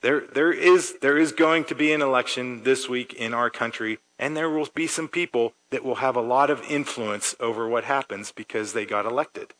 There, 0.00 0.22
there, 0.34 0.50
is, 0.50 0.98
there 1.00 1.16
is 1.16 1.30
going 1.30 1.64
to 1.66 1.76
be 1.76 1.92
an 1.92 2.02
election 2.02 2.64
this 2.64 2.88
week 2.88 3.14
in 3.14 3.32
our 3.32 3.50
country 3.50 4.00
and 4.22 4.36
there 4.36 4.48
will 4.48 4.68
be 4.72 4.86
some 4.86 5.08
people 5.08 5.52
that 5.70 5.84
will 5.84 5.96
have 5.96 6.14
a 6.14 6.20
lot 6.20 6.48
of 6.48 6.62
influence 6.70 7.34
over 7.40 7.68
what 7.68 7.82
happens 7.82 8.30
because 8.30 8.72
they 8.72 8.86
got 8.86 9.04
elected. 9.04 9.52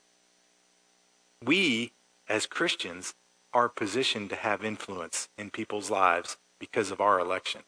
We, 1.45 1.95
as 2.29 2.47
Christians, 2.47 3.15
are 3.53 3.69
positioned 3.69 4.31
to 4.31 4.37
have 4.37 4.65
influence 4.65 5.29
in 5.37 5.51
people's 5.51 5.91
lives 5.91 6.37
because 6.61 6.93
of 6.93 7.01
our 7.01 7.19
election. 7.19 7.63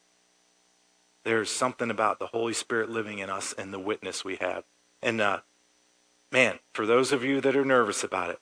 There's 1.24 1.50
something 1.50 1.90
about 1.90 2.20
the 2.20 2.28
Holy 2.28 2.52
Spirit 2.52 2.90
living 2.90 3.18
in 3.18 3.28
us 3.28 3.52
and 3.58 3.74
the 3.74 3.80
witness 3.80 4.24
we 4.24 4.36
have. 4.36 4.62
And 5.02 5.20
uh, 5.20 5.40
man, 6.30 6.60
for 6.72 6.86
those 6.86 7.10
of 7.10 7.24
you 7.24 7.40
that 7.40 7.56
are 7.56 7.64
nervous 7.64 8.04
about 8.04 8.30
it, 8.30 8.38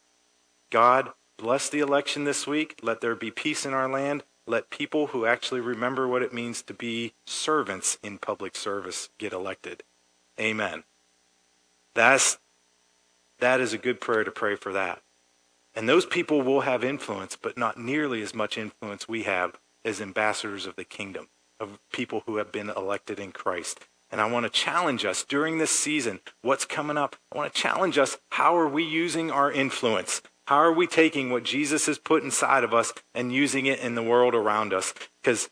God 0.69 1.13
bless 1.39 1.71
the 1.71 1.81
election 1.81 2.25
this 2.25 2.47
week. 2.47 2.81
Let 2.83 3.01
there 3.01 3.17
be 3.17 3.31
peace 3.31 3.65
in 3.65 3.73
our 3.73 3.89
land. 3.89 4.25
Let 4.47 4.71
people 4.71 5.09
who 5.09 5.25
actually 5.25 5.61
remember 5.61 6.09
what 6.09 6.23
it 6.23 6.33
means 6.33 6.63
to 6.63 6.75
be 6.75 7.15
servants 7.27 7.99
in 8.03 8.19
public 8.19 8.57
service 8.57 9.09
get 9.19 9.33
elected. 9.33 9.85
Amen. 10.41 10.85
That's, 11.95 12.39
that 13.39 13.61
is 13.61 13.73
a 13.73 13.79
good 13.79 14.01
prayer 14.01 14.25
to 14.25 14.31
pray 14.31 14.57
for 14.57 14.73
that. 14.73 15.03
And 15.75 15.89
those 15.89 16.07
people 16.07 16.43
will 16.43 16.63
have 16.63 16.85
influence, 16.85 17.37
but 17.41 17.57
not 17.57 17.79
nearly 17.79 18.21
as 18.23 18.35
much 18.35 18.59
influence 18.59 19.09
we 19.09 19.23
have 19.23 19.59
as 19.85 20.01
ambassadors 20.01 20.67
of 20.67 20.77
the 20.77 20.85
kingdom, 20.85 21.29
of 21.59 21.79
people 21.93 22.23
who 22.27 22.37
have 22.37 22.53
been 22.53 22.71
elected 22.71 23.19
in 23.19 23.33
Christ. 23.33 23.81
And 24.11 24.21
I 24.21 24.31
want 24.31 24.45
to 24.45 24.51
challenge 24.51 25.05
us 25.05 25.25
during 25.25 25.57
this 25.57 25.71
season, 25.71 26.21
what's 26.43 26.67
coming 26.67 26.99
up? 26.99 27.17
I 27.33 27.39
want 27.39 27.55
to 27.55 27.59
challenge 27.59 27.97
us, 27.97 28.19
how 28.31 28.57
are 28.57 28.69
we 28.69 28.85
using 28.85 29.31
our 29.31 29.51
influence? 29.51 30.21
How 30.47 30.57
are 30.57 30.73
we 30.73 30.87
taking 30.87 31.31
what 31.31 31.45
Jesus 31.45 31.87
has 31.87 31.99
put 31.99 32.25
inside 32.25 32.65
of 32.65 32.75
us 32.75 32.93
and 33.15 33.33
using 33.33 33.67
it 33.67 33.79
in 33.79 33.95
the 33.95 34.03
world 34.03 34.35
around 34.35 34.73
us? 34.73 34.93
Because 35.21 35.51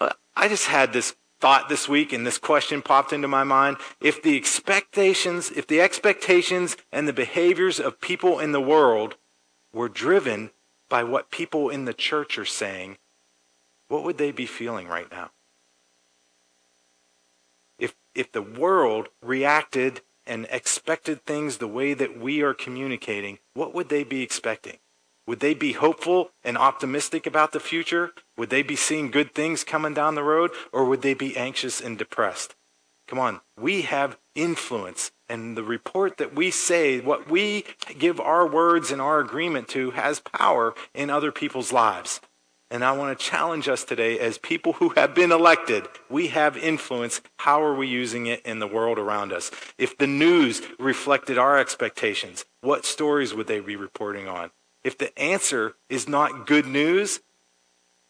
uh, 0.00 0.10
I 0.36 0.48
just 0.48 0.66
had 0.66 0.92
this 0.92 1.16
thought 1.40 1.68
this 1.68 1.88
week 1.88 2.12
and 2.12 2.26
this 2.26 2.38
question 2.38 2.82
popped 2.82 3.12
into 3.12 3.28
my 3.28 3.44
mind. 3.44 3.76
If 4.00 4.22
the 4.22 4.36
expectations, 4.36 5.50
if 5.50 5.66
the 5.66 5.80
expectations 5.80 6.76
and 6.92 7.06
the 7.06 7.12
behaviors 7.12 7.80
of 7.80 8.00
people 8.00 8.38
in 8.38 8.52
the 8.52 8.60
world 8.60 9.16
were 9.72 9.88
driven 9.88 10.50
by 10.88 11.02
what 11.02 11.30
people 11.30 11.68
in 11.68 11.84
the 11.84 11.94
church 11.94 12.38
are 12.38 12.44
saying, 12.44 12.98
what 13.88 14.04
would 14.04 14.18
they 14.18 14.32
be 14.32 14.46
feeling 14.46 14.88
right 14.88 15.10
now? 15.10 15.30
If, 17.78 17.94
if 18.14 18.32
the 18.32 18.42
world 18.42 19.08
reacted 19.20 20.00
and 20.26 20.46
expected 20.50 21.24
things 21.24 21.58
the 21.58 21.68
way 21.68 21.94
that 21.94 22.18
we 22.18 22.42
are 22.42 22.54
communicating, 22.54 23.38
what 23.54 23.74
would 23.74 23.88
they 23.88 24.04
be 24.04 24.22
expecting? 24.22 24.78
Would 25.26 25.40
they 25.40 25.54
be 25.54 25.72
hopeful 25.72 26.30
and 26.44 26.56
optimistic 26.56 27.26
about 27.26 27.52
the 27.52 27.60
future? 27.60 28.12
Would 28.36 28.50
they 28.50 28.62
be 28.62 28.76
seeing 28.76 29.10
good 29.10 29.34
things 29.34 29.64
coming 29.64 29.92
down 29.92 30.14
the 30.14 30.22
road? 30.22 30.52
Or 30.72 30.84
would 30.84 31.02
they 31.02 31.14
be 31.14 31.36
anxious 31.36 31.80
and 31.80 31.98
depressed? 31.98 32.54
Come 33.08 33.18
on, 33.18 33.40
we 33.58 33.82
have 33.82 34.18
influence. 34.34 35.12
And 35.28 35.56
the 35.56 35.64
report 35.64 36.18
that 36.18 36.34
we 36.34 36.50
say, 36.50 37.00
what 37.00 37.28
we 37.28 37.64
give 37.98 38.20
our 38.20 38.46
words 38.46 38.92
and 38.92 39.00
our 39.00 39.18
agreement 39.18 39.68
to, 39.68 39.92
has 39.92 40.20
power 40.20 40.74
in 40.94 41.10
other 41.10 41.32
people's 41.32 41.72
lives. 41.72 42.20
And 42.70 42.84
I 42.84 42.92
want 42.92 43.16
to 43.16 43.24
challenge 43.24 43.68
us 43.68 43.84
today 43.84 44.18
as 44.18 44.38
people 44.38 44.74
who 44.74 44.88
have 44.90 45.14
been 45.14 45.30
elected. 45.30 45.86
We 46.10 46.28
have 46.28 46.56
influence. 46.56 47.20
How 47.38 47.62
are 47.62 47.74
we 47.74 47.86
using 47.86 48.26
it 48.26 48.44
in 48.44 48.58
the 48.58 48.66
world 48.66 48.98
around 48.98 49.32
us? 49.32 49.52
If 49.78 49.96
the 49.96 50.08
news 50.08 50.62
reflected 50.78 51.38
our 51.38 51.56
expectations, 51.58 52.44
what 52.62 52.84
stories 52.84 53.32
would 53.34 53.46
they 53.46 53.60
be 53.60 53.76
reporting 53.76 54.26
on? 54.26 54.50
If 54.82 54.98
the 54.98 55.16
answer 55.18 55.74
is 55.88 56.08
not 56.08 56.46
good 56.46 56.66
news, 56.66 57.20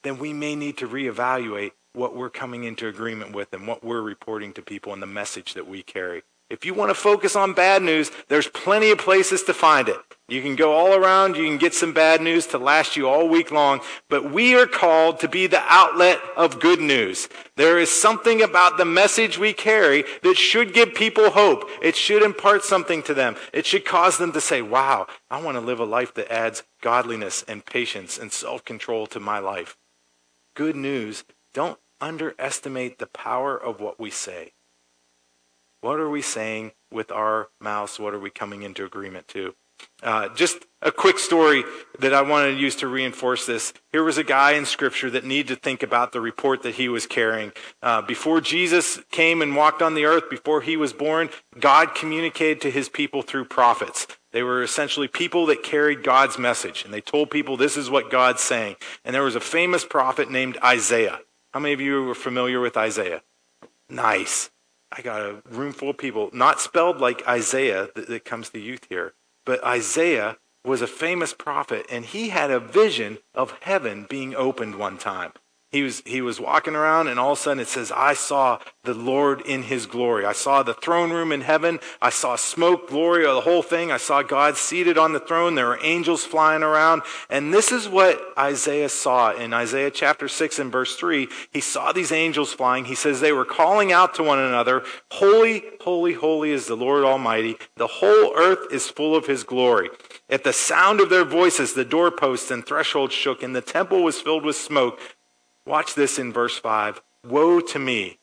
then 0.02 0.18
we 0.18 0.32
may 0.32 0.54
need 0.54 0.78
to 0.78 0.88
reevaluate 0.88 1.72
what 1.92 2.14
we're 2.14 2.30
coming 2.30 2.64
into 2.64 2.86
agreement 2.86 3.34
with 3.34 3.52
and 3.52 3.66
what 3.66 3.82
we're 3.82 4.02
reporting 4.02 4.52
to 4.54 4.62
people 4.62 4.92
and 4.92 5.02
the 5.02 5.06
message 5.06 5.54
that 5.54 5.66
we 5.66 5.82
carry. 5.82 6.22
If 6.48 6.64
you 6.64 6.74
want 6.74 6.90
to 6.90 6.94
focus 6.94 7.34
on 7.34 7.54
bad 7.54 7.82
news, 7.82 8.10
there's 8.28 8.48
plenty 8.48 8.90
of 8.90 8.98
places 8.98 9.42
to 9.44 9.54
find 9.54 9.88
it. 9.88 9.96
You 10.28 10.42
can 10.42 10.56
go 10.56 10.72
all 10.72 10.92
around, 10.92 11.36
you 11.36 11.44
can 11.44 11.56
get 11.56 11.72
some 11.72 11.92
bad 11.92 12.20
news 12.20 12.48
to 12.48 12.58
last 12.58 12.96
you 12.96 13.08
all 13.08 13.28
week 13.28 13.52
long, 13.52 13.80
but 14.08 14.32
we 14.32 14.56
are 14.56 14.66
called 14.66 15.20
to 15.20 15.28
be 15.28 15.46
the 15.46 15.62
outlet 15.68 16.18
of 16.36 16.58
good 16.58 16.80
news. 16.80 17.28
There 17.54 17.78
is 17.78 17.92
something 17.92 18.42
about 18.42 18.76
the 18.76 18.84
message 18.84 19.38
we 19.38 19.52
carry 19.52 20.04
that 20.24 20.36
should 20.36 20.74
give 20.74 20.94
people 20.94 21.30
hope. 21.30 21.70
It 21.80 21.94
should 21.94 22.24
impart 22.24 22.64
something 22.64 23.04
to 23.04 23.14
them. 23.14 23.36
It 23.52 23.66
should 23.66 23.84
cause 23.84 24.18
them 24.18 24.32
to 24.32 24.40
say, 24.40 24.62
wow, 24.62 25.06
I 25.30 25.40
want 25.40 25.58
to 25.58 25.64
live 25.64 25.78
a 25.78 25.84
life 25.84 26.12
that 26.14 26.32
adds 26.32 26.64
godliness 26.82 27.44
and 27.46 27.64
patience 27.64 28.18
and 28.18 28.32
self-control 28.32 29.06
to 29.08 29.20
my 29.20 29.38
life. 29.38 29.76
Good 30.54 30.74
news. 30.74 31.22
Don't 31.54 31.78
underestimate 32.00 32.98
the 32.98 33.06
power 33.06 33.56
of 33.56 33.80
what 33.80 34.00
we 34.00 34.10
say. 34.10 34.54
What 35.82 36.00
are 36.00 36.10
we 36.10 36.20
saying 36.20 36.72
with 36.90 37.12
our 37.12 37.50
mouths? 37.60 38.00
What 38.00 38.12
are 38.12 38.18
we 38.18 38.30
coming 38.30 38.62
into 38.62 38.84
agreement 38.84 39.28
to? 39.28 39.54
Uh, 40.02 40.28
just 40.34 40.64
a 40.82 40.92
quick 40.92 41.18
story 41.18 41.64
that 41.98 42.12
I 42.12 42.22
wanted 42.22 42.52
to 42.52 42.60
use 42.60 42.76
to 42.76 42.86
reinforce 42.86 43.46
this. 43.46 43.72
Here 43.92 44.04
was 44.04 44.18
a 44.18 44.24
guy 44.24 44.52
in 44.52 44.66
Scripture 44.66 45.10
that 45.10 45.24
needed 45.24 45.48
to 45.48 45.56
think 45.56 45.82
about 45.82 46.12
the 46.12 46.20
report 46.20 46.62
that 46.62 46.74
he 46.74 46.88
was 46.88 47.06
carrying. 47.06 47.52
Uh, 47.82 48.02
before 48.02 48.40
Jesus 48.40 49.00
came 49.10 49.42
and 49.42 49.56
walked 49.56 49.82
on 49.82 49.94
the 49.94 50.04
earth, 50.04 50.30
before 50.30 50.60
he 50.60 50.76
was 50.76 50.92
born, 50.92 51.30
God 51.58 51.94
communicated 51.94 52.60
to 52.60 52.70
his 52.70 52.88
people 52.88 53.22
through 53.22 53.46
prophets. 53.46 54.06
They 54.32 54.42
were 54.42 54.62
essentially 54.62 55.08
people 55.08 55.46
that 55.46 55.62
carried 55.62 56.04
God's 56.04 56.38
message, 56.38 56.84
and 56.84 56.92
they 56.92 57.00
told 57.00 57.30
people 57.30 57.56
this 57.56 57.76
is 57.76 57.88
what 57.88 58.10
God's 58.10 58.42
saying. 58.42 58.76
And 59.04 59.14
there 59.14 59.22
was 59.22 59.34
a 59.34 59.40
famous 59.40 59.84
prophet 59.84 60.30
named 60.30 60.58
Isaiah. 60.62 61.20
How 61.54 61.60
many 61.60 61.72
of 61.72 61.80
you 61.80 62.10
are 62.10 62.14
familiar 62.14 62.60
with 62.60 62.76
Isaiah? 62.76 63.22
Nice. 63.88 64.50
I 64.92 65.00
got 65.00 65.22
a 65.22 65.42
room 65.48 65.72
full 65.72 65.90
of 65.90 65.98
people, 65.98 66.30
not 66.32 66.60
spelled 66.60 67.00
like 67.00 67.26
Isaiah 67.26 67.88
that, 67.94 68.08
that 68.08 68.24
comes 68.24 68.50
to 68.50 68.58
youth 68.58 68.86
here, 68.88 69.14
but 69.46 69.64
Isaiah 69.64 70.36
was 70.66 70.82
a 70.82 70.86
famous 70.86 71.32
prophet, 71.32 71.86
and 71.90 72.04
he 72.04 72.28
had 72.28 72.50
a 72.50 72.60
vision 72.60 73.18
of 73.34 73.56
heaven 73.62 74.04
being 74.10 74.34
opened 74.34 74.74
one 74.74 74.98
time. 74.98 75.32
He 75.76 75.82
was, 75.82 76.02
he 76.06 76.22
was 76.22 76.40
walking 76.40 76.74
around, 76.74 77.08
and 77.08 77.20
all 77.20 77.32
of 77.32 77.38
a 77.38 77.42
sudden 77.42 77.60
it 77.60 77.68
says, 77.68 77.92
I 77.92 78.14
saw 78.14 78.60
the 78.84 78.94
Lord 78.94 79.42
in 79.42 79.64
his 79.64 79.84
glory. 79.84 80.24
I 80.24 80.32
saw 80.32 80.62
the 80.62 80.72
throne 80.72 81.10
room 81.10 81.32
in 81.32 81.42
heaven. 81.42 81.80
I 82.00 82.08
saw 82.08 82.36
smoke, 82.36 82.88
glory 82.88 83.26
of 83.26 83.34
the 83.34 83.42
whole 83.42 83.60
thing. 83.60 83.92
I 83.92 83.98
saw 83.98 84.22
God 84.22 84.56
seated 84.56 84.96
on 84.96 85.12
the 85.12 85.20
throne. 85.20 85.54
There 85.54 85.66
were 85.66 85.78
angels 85.82 86.24
flying 86.24 86.62
around. 86.62 87.02
And 87.28 87.52
this 87.52 87.72
is 87.72 87.90
what 87.90 88.18
Isaiah 88.38 88.88
saw 88.88 89.34
in 89.34 89.52
Isaiah 89.52 89.90
chapter 89.90 90.28
6 90.28 90.58
and 90.58 90.72
verse 90.72 90.96
3. 90.96 91.28
He 91.52 91.60
saw 91.60 91.92
these 91.92 92.10
angels 92.10 92.54
flying. 92.54 92.86
He 92.86 92.94
says 92.94 93.20
they 93.20 93.32
were 93.32 93.44
calling 93.44 93.92
out 93.92 94.14
to 94.14 94.22
one 94.22 94.38
another, 94.38 94.82
Holy, 95.10 95.62
holy, 95.82 96.14
holy 96.14 96.52
is 96.52 96.68
the 96.68 96.74
Lord 96.74 97.04
Almighty. 97.04 97.58
The 97.76 97.86
whole 97.86 98.34
earth 98.34 98.72
is 98.72 98.88
full 98.88 99.14
of 99.14 99.26
his 99.26 99.44
glory. 99.44 99.90
At 100.30 100.42
the 100.42 100.54
sound 100.54 101.00
of 101.00 101.10
their 101.10 101.24
voices, 101.24 101.74
the 101.74 101.84
doorposts 101.84 102.50
and 102.50 102.64
thresholds 102.64 103.12
shook, 103.14 103.42
and 103.42 103.54
the 103.54 103.60
temple 103.60 104.02
was 104.02 104.22
filled 104.22 104.44
with 104.44 104.56
smoke. 104.56 104.98
Watch 105.66 105.94
this 105.94 106.18
in 106.18 106.32
verse 106.32 106.56
5. 106.56 107.02
Woe 107.24 107.60
to 107.60 107.78
me. 107.78 108.18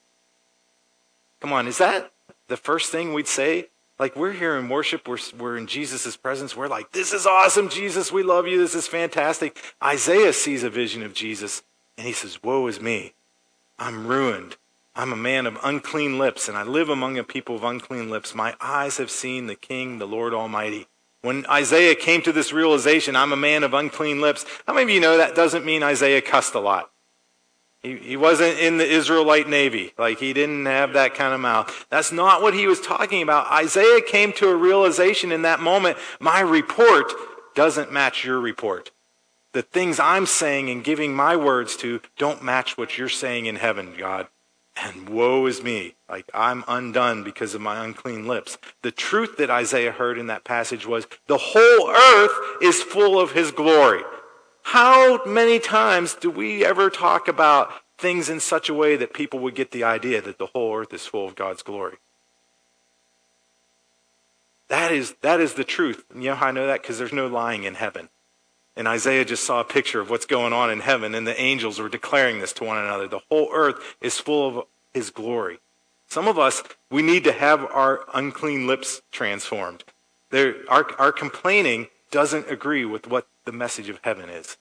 Come 1.42 1.52
on, 1.52 1.68
is 1.68 1.78
that 1.78 2.12
the 2.48 2.58
first 2.58 2.92
thing 2.92 3.14
we'd 3.14 3.28
say? 3.28 3.68
Like 4.00 4.16
we're 4.16 4.32
here 4.32 4.58
in 4.58 4.70
worship, 4.70 5.08
we're, 5.08 5.18
we're 5.38 5.58
in 5.58 5.68
Jesus' 5.68 6.16
presence. 6.16 6.56
We're 6.56 6.68
like, 6.68 6.92
this 6.94 7.14
is 7.14 7.28
awesome, 7.28 7.70
Jesus. 7.70 8.12
We 8.12 8.24
love 8.24 8.48
you. 8.48 8.58
This 8.58 8.76
is 8.76 8.88
fantastic. 8.88 9.62
Isaiah 9.84 10.34
sees 10.34 10.64
a 10.64 10.70
vision 10.70 11.04
of 11.04 11.14
Jesus 11.14 11.62
and 11.98 12.08
he 12.08 12.14
says, 12.14 12.42
Woe 12.42 12.66
is 12.68 12.82
me. 12.82 13.14
I'm 13.78 14.08
ruined. 14.08 14.56
I'm 14.96 15.12
a 15.12 15.18
man 15.18 15.48
of 15.48 15.58
unclean 15.64 16.20
lips, 16.20 16.48
and 16.48 16.56
I 16.56 16.62
live 16.62 16.88
among 16.88 17.18
a 17.18 17.24
people 17.24 17.56
of 17.56 17.64
unclean 17.64 18.12
lips. 18.12 18.36
My 18.36 18.56
eyes 18.62 18.98
have 18.98 19.10
seen 19.10 19.48
the 19.48 19.56
King, 19.56 19.98
the 19.98 20.08
Lord 20.08 20.36
Almighty. 20.36 20.88
When 21.22 21.48
Isaiah 21.48 21.96
came 21.96 22.22
to 22.24 22.32
this 22.32 22.54
realization, 22.54 23.16
I'm 23.16 23.34
a 23.34 23.38
man 23.38 23.64
of 23.64 23.74
unclean 23.74 24.22
lips, 24.22 24.46
how 24.68 24.74
many 24.74 24.84
of 24.84 24.90
you 24.92 25.00
know 25.00 25.18
that 25.18 25.34
doesn't 25.34 25.66
mean 25.66 25.82
Isaiah 25.82 26.22
cussed 26.22 26.54
a 26.54 26.60
lot? 26.60 26.92
He, 27.84 28.16
wasn't 28.16 28.60
in 28.60 28.78
the 28.78 28.90
Israelite 28.90 29.50
Navy. 29.50 29.94
Like, 29.98 30.20
he 30.20 30.32
didn't 30.32 30.66
have 30.68 30.94
that 30.94 31.16
kind 31.16 31.34
of 31.34 31.42
mouth. 31.42 31.86
That's 31.90 32.14
not 32.14 32.42
what 32.42 32.54
he 32.54 32.66
was 32.66 32.80
talking 32.80 33.22
about. 33.22 33.52
Isaiah 33.52 34.00
came 34.00 34.32
to 34.34 34.48
a 34.48 34.56
realization 34.56 35.34
in 35.34 35.42
that 35.42 35.60
moment 35.60 35.98
my 36.22 36.40
report 36.40 37.12
doesn't 37.56 37.92
match 37.92 38.24
your 38.24 38.40
report. 38.40 38.92
The 39.52 39.62
things 39.62 40.00
I'm 40.00 40.26
saying 40.26 40.70
and 40.70 40.82
giving 40.82 41.14
my 41.14 41.36
words 41.36 41.76
to 41.78 42.00
don't 42.18 42.42
match 42.42 42.78
what 42.78 42.98
you're 42.98 43.10
saying 43.10 43.48
in 43.48 43.58
heaven, 43.58 43.94
God. 43.98 44.28
And 44.78 45.10
woe 45.10 45.46
is 45.46 45.62
me. 45.62 45.96
Like, 46.10 46.26
I'm 46.34 46.64
undone 46.70 47.24
because 47.24 47.54
of 47.54 47.60
my 47.60 47.84
unclean 47.84 48.28
lips. 48.28 48.58
The 48.82 48.92
truth 48.92 49.36
that 49.38 49.50
Isaiah 49.50 49.92
heard 49.92 50.18
in 50.18 50.28
that 50.28 50.46
passage 50.46 50.88
was 50.88 51.06
the 51.28 51.38
whole 51.38 51.90
earth 51.90 52.62
is 52.62 52.82
full 52.82 53.20
of 53.20 53.34
his 53.34 53.52
glory. 53.52 54.04
How 54.64 55.24
many 55.26 55.60
times 55.60 56.16
do 56.16 56.30
we 56.30 56.66
ever 56.66 56.90
talk 56.90 57.28
about 57.28 57.72
things 57.98 58.30
in 58.30 58.40
such 58.40 58.70
a 58.70 58.74
way 58.74 58.96
that 58.96 59.14
people 59.14 59.40
would 59.40 59.56
get 59.56 59.72
the 59.72 59.84
idea 59.84 60.22
that 60.22 60.40
the 60.40 60.48
whole 60.48 60.76
earth 60.76 60.94
is 60.94 61.06
full 61.06 61.28
of 61.28 61.36
God's 61.36 61.62
glory? 61.62 61.98
That 64.70 64.92
is, 64.92 65.14
that 65.22 65.40
is 65.40 65.54
the 65.54 65.64
truth. 65.64 66.04
And 66.12 66.24
you 66.24 66.30
know 66.30 66.36
how 66.36 66.48
I 66.48 66.52
know 66.52 66.66
that? 66.66 66.82
Because 66.82 66.98
there's 66.98 67.14
no 67.14 67.28
lying 67.28 67.64
in 67.64 67.76
heaven. 67.76 68.10
And 68.76 68.88
Isaiah 68.88 69.26
just 69.26 69.44
saw 69.44 69.60
a 69.60 69.66
picture 69.66 70.00
of 70.00 70.10
what's 70.10 70.26
going 70.26 70.52
on 70.52 70.72
in 70.72 70.80
heaven, 70.80 71.14
and 71.14 71.28
the 71.28 71.40
angels 71.40 71.80
were 71.80 71.90
declaring 71.90 72.40
this 72.40 72.54
to 72.54 72.64
one 72.64 72.80
another. 72.80 73.08
The 73.08 73.22
whole 73.30 73.50
earth 73.54 73.96
is 74.02 74.18
full 74.18 74.48
of 74.48 74.66
his 74.94 75.12
glory. 75.12 75.60
Some 76.08 76.28
of 76.28 76.40
us, 76.40 76.64
we 76.90 77.02
need 77.02 77.24
to 77.26 77.32
have 77.32 77.64
our 77.66 78.06
unclean 78.14 78.66
lips 78.66 79.02
transformed. 79.12 79.84
our, 80.32 80.88
our 80.98 81.12
complaining 81.12 81.88
doesn't 82.10 82.50
agree 82.50 82.86
with 82.86 83.08
what 83.08 83.28
the 83.46 83.52
message 83.52 83.90
of 83.90 84.00
heaven 84.04 84.30
is. 84.30 84.58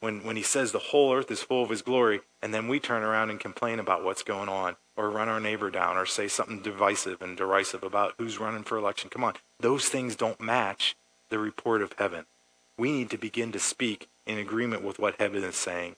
When, 0.00 0.24
when 0.24 0.36
he 0.36 0.42
says 0.42 0.72
the 0.72 0.78
whole 0.78 1.14
earth 1.14 1.30
is 1.30 1.42
full 1.42 1.62
of 1.62 1.70
his 1.70 1.82
glory, 1.82 2.20
and 2.42 2.52
then 2.52 2.68
we 2.68 2.78
turn 2.78 3.02
around 3.02 3.30
and 3.30 3.40
complain 3.40 3.78
about 3.78 4.04
what's 4.04 4.22
going 4.22 4.48
on, 4.48 4.76
or 4.96 5.10
run 5.10 5.28
our 5.28 5.40
neighbor 5.40 5.70
down, 5.70 5.96
or 5.96 6.06
say 6.06 6.28
something 6.28 6.60
divisive 6.60 7.22
and 7.22 7.36
derisive 7.36 7.82
about 7.82 8.14
who's 8.18 8.38
running 8.38 8.62
for 8.62 8.76
election. 8.76 9.10
Come 9.10 9.24
on. 9.24 9.34
Those 9.58 9.88
things 9.88 10.16
don't 10.16 10.40
match 10.40 10.96
the 11.30 11.38
report 11.38 11.82
of 11.82 11.94
heaven. 11.98 12.26
We 12.78 12.92
need 12.92 13.10
to 13.10 13.18
begin 13.18 13.52
to 13.52 13.58
speak 13.58 14.08
in 14.26 14.38
agreement 14.38 14.82
with 14.82 14.98
what 14.98 15.16
heaven 15.18 15.42
is 15.44 15.56
saying. 15.56 15.96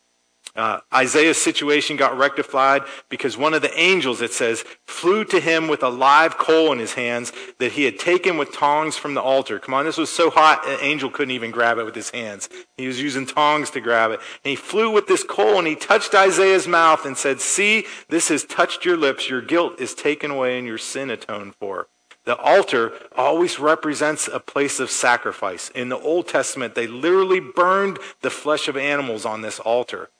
Uh, 0.56 0.80
Isaiah's 0.92 1.40
situation 1.40 1.96
got 1.96 2.16
rectified 2.16 2.82
because 3.08 3.36
one 3.36 3.54
of 3.54 3.62
the 3.62 3.78
angels, 3.78 4.20
it 4.20 4.32
says, 4.32 4.64
flew 4.86 5.24
to 5.26 5.40
him 5.40 5.68
with 5.68 5.82
a 5.82 5.88
live 5.88 6.38
coal 6.38 6.72
in 6.72 6.78
his 6.78 6.94
hands 6.94 7.32
that 7.58 7.72
he 7.72 7.84
had 7.84 7.98
taken 7.98 8.36
with 8.36 8.52
tongs 8.52 8.96
from 8.96 9.14
the 9.14 9.22
altar. 9.22 9.58
Come 9.58 9.74
on, 9.74 9.84
this 9.84 9.98
was 9.98 10.10
so 10.10 10.30
hot, 10.30 10.66
an 10.66 10.78
angel 10.80 11.10
couldn't 11.10 11.34
even 11.34 11.50
grab 11.50 11.78
it 11.78 11.84
with 11.84 11.94
his 11.94 12.10
hands. 12.10 12.48
He 12.76 12.86
was 12.86 13.00
using 13.00 13.26
tongs 13.26 13.70
to 13.70 13.80
grab 13.80 14.10
it. 14.10 14.20
And 14.44 14.50
he 14.50 14.56
flew 14.56 14.90
with 14.90 15.06
this 15.06 15.24
coal 15.24 15.58
and 15.58 15.66
he 15.66 15.74
touched 15.74 16.14
Isaiah's 16.14 16.68
mouth 16.68 17.04
and 17.04 17.16
said, 17.16 17.40
See, 17.40 17.86
this 18.08 18.28
has 18.28 18.44
touched 18.44 18.84
your 18.84 18.96
lips. 18.96 19.28
Your 19.28 19.42
guilt 19.42 19.80
is 19.80 19.94
taken 19.94 20.30
away 20.30 20.58
and 20.58 20.66
your 20.66 20.78
sin 20.78 21.10
atoned 21.10 21.54
for. 21.56 21.88
The 22.28 22.36
altar 22.36 22.92
always 23.16 23.58
represents 23.58 24.28
a 24.28 24.38
place 24.38 24.80
of 24.80 24.90
sacrifice. 24.90 25.70
In 25.70 25.88
the 25.88 25.98
Old 25.98 26.28
Testament, 26.28 26.74
they 26.74 26.86
literally 26.86 27.40
burned 27.40 27.98
the 28.20 28.28
flesh 28.28 28.68
of 28.68 28.76
animals 28.76 29.24
on 29.24 29.40
this 29.40 29.58
altar. 29.58 30.10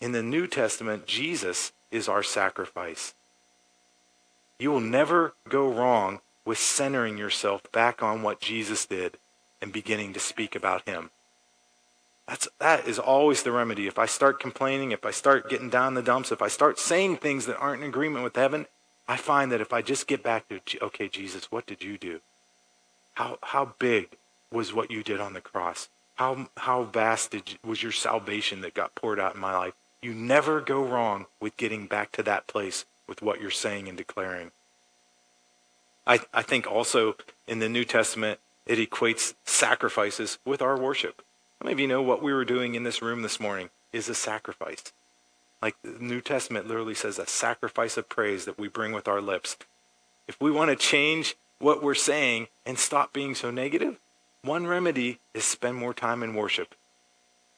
In 0.00 0.12
the 0.12 0.22
New 0.22 0.46
Testament, 0.46 1.06
Jesus 1.06 1.72
is 1.90 2.08
our 2.08 2.22
sacrifice. 2.22 3.14
You 4.58 4.70
will 4.70 4.80
never 4.80 5.34
go 5.48 5.68
wrong 5.68 6.20
with 6.44 6.58
centering 6.58 7.16
yourself 7.16 7.62
back 7.72 8.02
on 8.02 8.22
what 8.22 8.40
Jesus 8.40 8.86
did 8.86 9.16
and 9.60 9.72
beginning 9.72 10.12
to 10.12 10.20
speak 10.20 10.54
about 10.54 10.86
him. 10.86 11.10
That's, 12.28 12.48
that 12.58 12.86
is 12.86 12.98
always 12.98 13.42
the 13.42 13.52
remedy. 13.52 13.86
If 13.86 13.98
I 13.98 14.06
start 14.06 14.40
complaining, 14.40 14.92
if 14.92 15.04
I 15.04 15.10
start 15.10 15.50
getting 15.50 15.70
down 15.70 15.94
the 15.94 16.02
dumps, 16.02 16.32
if 16.32 16.40
I 16.40 16.48
start 16.48 16.78
saying 16.78 17.18
things 17.18 17.46
that 17.46 17.58
aren't 17.58 17.82
in 17.82 17.88
agreement 17.88 18.24
with 18.24 18.36
heaven, 18.36 18.66
I 19.06 19.16
find 19.16 19.52
that 19.52 19.60
if 19.60 19.72
I 19.72 19.82
just 19.82 20.06
get 20.06 20.22
back 20.22 20.48
to, 20.48 20.60
okay, 20.82 21.08
Jesus, 21.08 21.52
what 21.52 21.66
did 21.66 21.82
you 21.82 21.98
do? 21.98 22.20
How, 23.14 23.38
how 23.42 23.74
big 23.78 24.16
was 24.50 24.72
what 24.72 24.90
you 24.90 25.02
did 25.02 25.20
on 25.20 25.34
the 25.34 25.40
cross? 25.40 25.88
How, 26.16 26.48
how 26.56 26.84
vast 26.84 27.32
did, 27.32 27.58
was 27.64 27.82
your 27.82 27.92
salvation 27.92 28.62
that 28.62 28.72
got 28.74 28.94
poured 28.94 29.20
out 29.20 29.34
in 29.34 29.40
my 29.40 29.56
life? 29.56 29.74
You 30.04 30.12
never 30.12 30.60
go 30.60 30.84
wrong 30.84 31.24
with 31.40 31.56
getting 31.56 31.86
back 31.86 32.12
to 32.12 32.22
that 32.24 32.46
place 32.46 32.84
with 33.08 33.22
what 33.22 33.40
you're 33.40 33.50
saying 33.50 33.88
and 33.88 33.96
declaring. 33.96 34.50
I, 36.06 36.20
I 36.34 36.42
think 36.42 36.70
also 36.70 37.16
in 37.48 37.60
the 37.60 37.70
New 37.70 37.86
Testament, 37.86 38.38
it 38.66 38.78
equates 38.78 39.32
sacrifices 39.46 40.36
with 40.44 40.60
our 40.60 40.78
worship. 40.78 41.22
How 41.58 41.64
many 41.64 41.72
of 41.72 41.80
you 41.80 41.88
know 41.88 42.02
what 42.02 42.22
we 42.22 42.34
were 42.34 42.44
doing 42.44 42.74
in 42.74 42.82
this 42.82 43.00
room 43.00 43.22
this 43.22 43.40
morning 43.40 43.70
is 43.94 44.10
a 44.10 44.14
sacrifice? 44.14 44.92
Like 45.62 45.76
the 45.82 45.96
New 45.98 46.20
Testament 46.20 46.68
literally 46.68 46.94
says, 46.94 47.18
a 47.18 47.26
sacrifice 47.26 47.96
of 47.96 48.10
praise 48.10 48.44
that 48.44 48.58
we 48.58 48.68
bring 48.68 48.92
with 48.92 49.08
our 49.08 49.22
lips. 49.22 49.56
If 50.28 50.38
we 50.38 50.50
want 50.50 50.68
to 50.68 50.76
change 50.76 51.34
what 51.60 51.82
we're 51.82 51.94
saying 51.94 52.48
and 52.66 52.78
stop 52.78 53.14
being 53.14 53.34
so 53.34 53.50
negative, 53.50 53.96
one 54.42 54.66
remedy 54.66 55.20
is 55.32 55.44
spend 55.44 55.76
more 55.76 55.94
time 55.94 56.22
in 56.22 56.34
worship. 56.34 56.74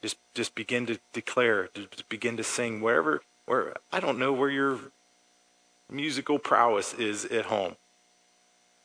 Just 0.02 0.18
just 0.34 0.54
begin 0.54 0.86
to 0.86 0.98
declare, 1.12 1.68
just 1.74 2.08
begin 2.08 2.36
to 2.36 2.44
sing 2.44 2.80
wherever 2.80 3.22
where 3.46 3.74
I 3.92 4.00
don't 4.00 4.18
know 4.18 4.32
where 4.32 4.50
your 4.50 4.78
musical 5.90 6.38
prowess 6.38 6.92
is 6.94 7.24
at 7.24 7.46
home. 7.46 7.76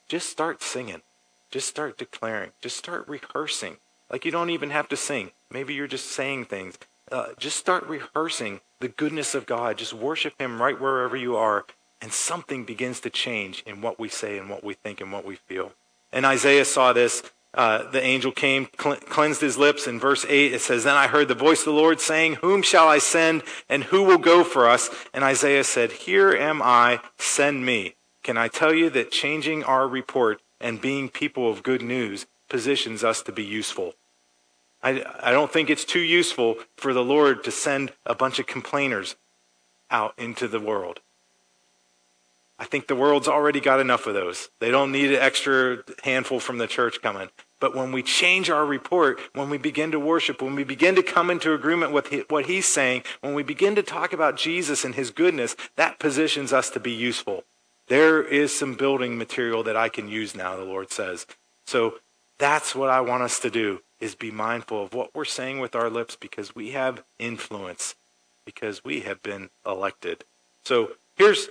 Just 0.07 0.29
start 0.29 0.61
singing. 0.61 1.01
Just 1.49 1.67
start 1.67 1.97
declaring. 1.97 2.51
Just 2.61 2.77
start 2.77 3.07
rehearsing. 3.07 3.77
Like 4.09 4.23
you 4.23 4.31
don't 4.31 4.49
even 4.49 4.69
have 4.69 4.87
to 4.89 4.97
sing. 4.97 5.31
Maybe 5.49 5.73
you're 5.73 5.87
just 5.87 6.11
saying 6.11 6.45
things. 6.45 6.77
Uh, 7.11 7.29
just 7.37 7.57
start 7.57 7.85
rehearsing 7.87 8.61
the 8.79 8.87
goodness 8.87 9.35
of 9.35 9.45
God. 9.45 9.77
Just 9.77 9.93
worship 9.93 10.39
Him 10.39 10.61
right 10.61 10.79
wherever 10.79 11.17
you 11.17 11.35
are, 11.35 11.65
and 12.01 12.13
something 12.13 12.63
begins 12.63 13.01
to 13.01 13.09
change 13.09 13.63
in 13.65 13.81
what 13.81 13.99
we 13.99 14.07
say 14.07 14.37
and 14.37 14.49
what 14.49 14.63
we 14.63 14.75
think 14.75 15.01
and 15.01 15.11
what 15.11 15.25
we 15.25 15.35
feel. 15.35 15.73
And 16.13 16.25
Isaiah 16.25 16.65
saw 16.65 16.93
this 16.93 17.23
uh, 17.53 17.89
the 17.91 18.01
angel 18.01 18.31
came, 18.31 18.67
cleansed 18.77 19.41
his 19.41 19.57
lips. 19.57 19.85
In 19.85 19.99
verse 19.99 20.25
8, 20.27 20.53
it 20.53 20.61
says, 20.61 20.83
Then 20.85 20.95
I 20.95 21.07
heard 21.07 21.27
the 21.27 21.35
voice 21.35 21.59
of 21.59 21.65
the 21.65 21.71
Lord 21.73 21.99
saying, 21.99 22.35
Whom 22.35 22.61
shall 22.61 22.87
I 22.87 22.99
send, 22.99 23.43
and 23.67 23.85
who 23.85 24.03
will 24.03 24.17
go 24.17 24.43
for 24.43 24.69
us? 24.69 24.89
And 25.13 25.23
Isaiah 25.23 25.63
said, 25.63 25.91
Here 25.91 26.31
am 26.31 26.61
I, 26.61 27.01
send 27.17 27.65
me. 27.65 27.95
Can 28.23 28.37
I 28.37 28.47
tell 28.47 28.73
you 28.73 28.89
that 28.91 29.11
changing 29.11 29.63
our 29.63 29.87
report 29.87 30.41
and 30.59 30.79
being 30.79 31.09
people 31.09 31.49
of 31.49 31.63
good 31.63 31.81
news 31.81 32.25
positions 32.47 33.03
us 33.03 33.21
to 33.23 33.31
be 33.31 33.43
useful? 33.43 33.95
I, 34.83 35.03
I 35.21 35.31
don't 35.31 35.51
think 35.51 35.69
it's 35.69 35.85
too 35.85 35.99
useful 35.99 36.57
for 36.77 36.93
the 36.93 37.03
Lord 37.03 37.43
to 37.43 37.51
send 37.51 37.91
a 38.05 38.15
bunch 38.15 38.39
of 38.39 38.47
complainers 38.47 39.15
out 39.89 40.13
into 40.17 40.47
the 40.47 40.59
world. 40.59 41.01
I 42.61 42.65
think 42.65 42.85
the 42.85 42.95
world's 42.95 43.27
already 43.27 43.59
got 43.59 43.79
enough 43.79 44.05
of 44.05 44.13
those. 44.13 44.49
They 44.59 44.69
don't 44.69 44.91
need 44.91 45.11
an 45.11 45.19
extra 45.19 45.79
handful 46.03 46.39
from 46.39 46.59
the 46.59 46.67
church 46.67 47.01
coming. 47.01 47.29
But 47.59 47.75
when 47.75 47.91
we 47.91 48.03
change 48.03 48.51
our 48.51 48.63
report, 48.63 49.19
when 49.33 49.49
we 49.49 49.57
begin 49.57 49.89
to 49.93 49.99
worship, 49.99 50.43
when 50.43 50.53
we 50.53 50.63
begin 50.63 50.93
to 50.93 51.01
come 51.01 51.31
into 51.31 51.55
agreement 51.55 51.91
with 51.91 52.13
what 52.29 52.45
he's 52.45 52.67
saying, 52.67 53.01
when 53.21 53.33
we 53.33 53.41
begin 53.41 53.73
to 53.75 53.81
talk 53.81 54.13
about 54.13 54.37
Jesus 54.37 54.85
and 54.85 54.93
his 54.93 55.09
goodness, 55.09 55.55
that 55.75 55.97
positions 55.97 56.53
us 56.53 56.69
to 56.69 56.79
be 56.79 56.91
useful. 56.91 57.45
There 57.87 58.21
is 58.21 58.55
some 58.55 58.75
building 58.75 59.17
material 59.17 59.63
that 59.63 59.75
I 59.75 59.89
can 59.89 60.07
use 60.07 60.35
now, 60.35 60.55
the 60.55 60.63
Lord 60.63 60.91
says. 60.91 61.25
So 61.65 61.95
that's 62.37 62.75
what 62.75 62.91
I 62.91 63.01
want 63.01 63.23
us 63.23 63.39
to 63.39 63.49
do 63.49 63.81
is 63.99 64.13
be 64.13 64.29
mindful 64.29 64.83
of 64.83 64.93
what 64.93 65.15
we're 65.15 65.25
saying 65.25 65.59
with 65.59 65.75
our 65.75 65.89
lips 65.89 66.15
because 66.15 66.53
we 66.53 66.71
have 66.71 67.03
influence, 67.17 67.95
because 68.45 68.83
we 68.83 68.99
have 68.99 69.23
been 69.23 69.49
elected. 69.65 70.25
So 70.63 70.91
here's 71.15 71.49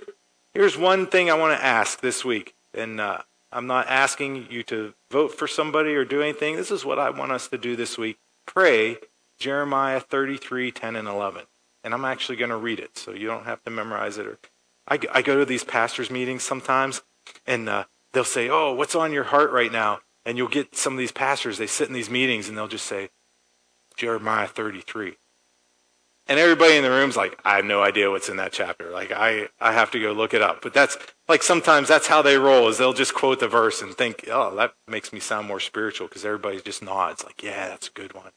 Here's 0.53 0.77
one 0.77 1.07
thing 1.07 1.29
I 1.29 1.35
want 1.35 1.57
to 1.57 1.65
ask 1.65 2.01
this 2.01 2.25
week, 2.25 2.55
and 2.73 2.99
uh, 2.99 3.19
I'm 3.53 3.67
not 3.67 3.87
asking 3.87 4.47
you 4.49 4.63
to 4.63 4.93
vote 5.09 5.33
for 5.33 5.47
somebody 5.47 5.95
or 5.95 6.03
do 6.03 6.21
anything. 6.21 6.57
This 6.57 6.71
is 6.71 6.83
what 6.83 6.99
I 6.99 7.09
want 7.09 7.31
us 7.31 7.47
to 7.47 7.57
do 7.57 7.77
this 7.77 7.97
week. 7.97 8.19
Pray 8.45 8.97
Jeremiah 9.39 10.01
33, 10.01 10.73
10, 10.73 10.97
and 10.97 11.07
11. 11.07 11.43
And 11.85 11.93
I'm 11.93 12.03
actually 12.03 12.35
going 12.35 12.49
to 12.49 12.57
read 12.57 12.81
it, 12.81 12.97
so 12.97 13.11
you 13.11 13.27
don't 13.27 13.45
have 13.45 13.63
to 13.63 13.71
memorize 13.71 14.17
it. 14.17 14.27
Or 14.27 14.39
I, 14.89 14.99
I 15.13 15.21
go 15.21 15.39
to 15.39 15.45
these 15.45 15.63
pastors' 15.63 16.11
meetings 16.11 16.43
sometimes, 16.43 17.01
and 17.47 17.69
uh, 17.69 17.85
they'll 18.11 18.25
say, 18.25 18.49
oh, 18.49 18.73
what's 18.73 18.93
on 18.93 19.13
your 19.13 19.23
heart 19.23 19.51
right 19.51 19.71
now? 19.71 20.01
And 20.25 20.37
you'll 20.37 20.49
get 20.49 20.75
some 20.75 20.91
of 20.91 20.99
these 20.99 21.13
pastors, 21.13 21.59
they 21.59 21.67
sit 21.67 21.87
in 21.87 21.93
these 21.93 22.09
meetings, 22.09 22.49
and 22.49 22.57
they'll 22.57 22.67
just 22.67 22.85
say, 22.85 23.09
Jeremiah 23.95 24.47
33 24.47 25.15
and 26.31 26.39
everybody 26.39 26.77
in 26.77 26.83
the 26.83 26.89
room's 26.89 27.17
like, 27.17 27.37
I 27.43 27.57
have 27.57 27.65
no 27.65 27.83
idea 27.83 28.09
what's 28.09 28.29
in 28.29 28.37
that 28.37 28.53
chapter. 28.53 28.89
Like, 28.89 29.11
I, 29.11 29.49
I 29.59 29.73
have 29.73 29.91
to 29.91 29.99
go 29.99 30.13
look 30.13 30.33
it 30.33 30.41
up. 30.41 30.61
But 30.61 30.73
that's, 30.73 30.97
like, 31.27 31.43
sometimes 31.43 31.89
that's 31.89 32.07
how 32.07 32.21
they 32.21 32.37
roll, 32.37 32.69
is 32.69 32.77
they'll 32.77 32.93
just 32.93 33.13
quote 33.13 33.41
the 33.41 33.49
verse 33.49 33.81
and 33.81 33.93
think, 33.93 34.29
oh, 34.31 34.55
that 34.55 34.73
makes 34.87 35.11
me 35.11 35.19
sound 35.19 35.45
more 35.45 35.59
spiritual 35.59 36.07
because 36.07 36.23
everybody 36.23 36.61
just 36.61 36.81
nods, 36.81 37.25
like, 37.25 37.43
yeah, 37.43 37.67
that's 37.67 37.89
a 37.89 37.91
good 37.91 38.13
one. 38.13 38.31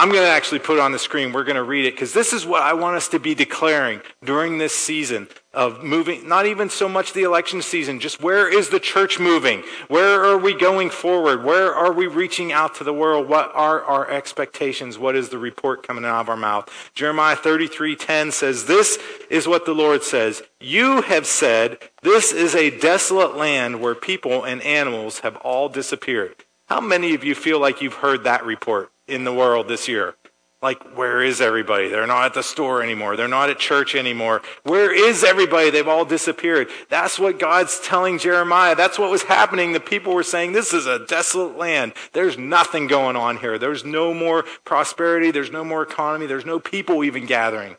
I'm 0.00 0.10
going 0.10 0.22
to 0.22 0.30
actually 0.30 0.60
put 0.60 0.78
it 0.78 0.80
on 0.80 0.92
the 0.92 0.98
screen. 0.98 1.32
We're 1.32 1.42
going 1.42 1.56
to 1.56 1.64
read 1.64 1.84
it 1.84 1.94
because 1.94 2.12
this 2.12 2.32
is 2.32 2.46
what 2.46 2.62
I 2.62 2.72
want 2.72 2.96
us 2.96 3.08
to 3.08 3.18
be 3.18 3.34
declaring 3.34 4.00
during 4.22 4.58
this 4.58 4.72
season 4.72 5.26
of 5.52 5.82
moving, 5.82 6.28
not 6.28 6.46
even 6.46 6.70
so 6.70 6.88
much 6.88 7.14
the 7.14 7.24
election 7.24 7.62
season, 7.62 7.98
just 7.98 8.22
where 8.22 8.48
is 8.48 8.68
the 8.68 8.78
church 8.78 9.18
moving? 9.18 9.64
Where 9.88 10.24
are 10.24 10.38
we 10.38 10.54
going 10.54 10.90
forward? 10.90 11.42
Where 11.42 11.74
are 11.74 11.92
we 11.92 12.06
reaching 12.06 12.52
out 12.52 12.76
to 12.76 12.84
the 12.84 12.92
world? 12.92 13.28
What 13.28 13.50
are 13.56 13.82
our 13.82 14.08
expectations? 14.08 14.98
What 14.98 15.16
is 15.16 15.30
the 15.30 15.38
report 15.38 15.84
coming 15.84 16.04
out 16.04 16.20
of 16.20 16.28
our 16.28 16.36
mouth? 16.36 16.70
Jeremiah 16.94 17.34
33:10 17.34 18.30
says, 18.30 18.66
"This 18.66 19.00
is 19.28 19.48
what 19.48 19.64
the 19.64 19.74
Lord 19.74 20.04
says: 20.04 20.44
You 20.60 21.02
have 21.02 21.26
said, 21.26 21.78
this 22.02 22.32
is 22.32 22.54
a 22.54 22.70
desolate 22.70 23.36
land 23.36 23.80
where 23.80 23.96
people 23.96 24.44
and 24.44 24.62
animals 24.62 25.20
have 25.20 25.34
all 25.38 25.68
disappeared." 25.68 26.44
How 26.68 26.80
many 26.80 27.14
of 27.14 27.24
you 27.24 27.34
feel 27.34 27.58
like 27.58 27.82
you've 27.82 27.94
heard 27.94 28.22
that 28.22 28.46
report? 28.46 28.92
In 29.08 29.24
the 29.24 29.32
world 29.32 29.68
this 29.68 29.88
year. 29.88 30.14
Like, 30.60 30.82
where 30.96 31.22
is 31.22 31.40
everybody? 31.40 31.88
They're 31.88 32.08
not 32.08 32.26
at 32.26 32.34
the 32.34 32.42
store 32.42 32.82
anymore. 32.82 33.16
They're 33.16 33.28
not 33.28 33.48
at 33.48 33.60
church 33.60 33.94
anymore. 33.94 34.42
Where 34.64 34.92
is 34.92 35.22
everybody? 35.22 35.70
They've 35.70 35.86
all 35.86 36.04
disappeared. 36.04 36.68
That's 36.88 37.16
what 37.16 37.38
God's 37.38 37.78
telling 37.78 38.18
Jeremiah. 38.18 38.74
That's 38.74 38.98
what 38.98 39.08
was 39.08 39.22
happening. 39.22 39.72
The 39.72 39.78
people 39.78 40.14
were 40.14 40.24
saying, 40.24 40.52
this 40.52 40.72
is 40.72 40.86
a 40.86 41.06
desolate 41.06 41.56
land. 41.56 41.92
There's 42.12 42.36
nothing 42.36 42.88
going 42.88 43.14
on 43.14 43.36
here. 43.36 43.56
There's 43.56 43.84
no 43.84 44.12
more 44.12 44.42
prosperity. 44.64 45.30
There's 45.30 45.52
no 45.52 45.62
more 45.62 45.82
economy. 45.82 46.26
There's 46.26 46.46
no 46.46 46.58
people 46.58 47.04
even 47.04 47.24
gathering. 47.24 47.76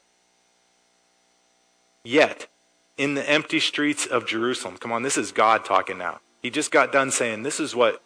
Yet, 2.05 2.47
in 2.97 3.13
the 3.13 3.29
empty 3.29 3.59
streets 3.59 4.05
of 4.05 4.25
Jerusalem, 4.25 4.77
come 4.77 4.93
on, 4.93 5.03
this 5.03 5.17
is 5.17 5.33
God 5.33 5.65
talking 5.65 5.97
now. 5.97 6.21
He 6.41 6.49
just 6.49 6.71
got 6.71 6.93
done 6.93 7.11
saying, 7.11 7.43
this 7.43 7.59
is 7.59 7.75
what, 7.75 8.01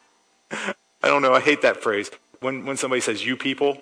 I 0.50 0.74
don't 1.02 1.22
know, 1.22 1.32
I 1.32 1.40
hate 1.40 1.62
that 1.62 1.82
phrase 1.82 2.10
when, 2.40 2.66
when 2.66 2.76
somebody 2.76 3.00
says 3.00 3.24
you 3.24 3.36
people, 3.36 3.78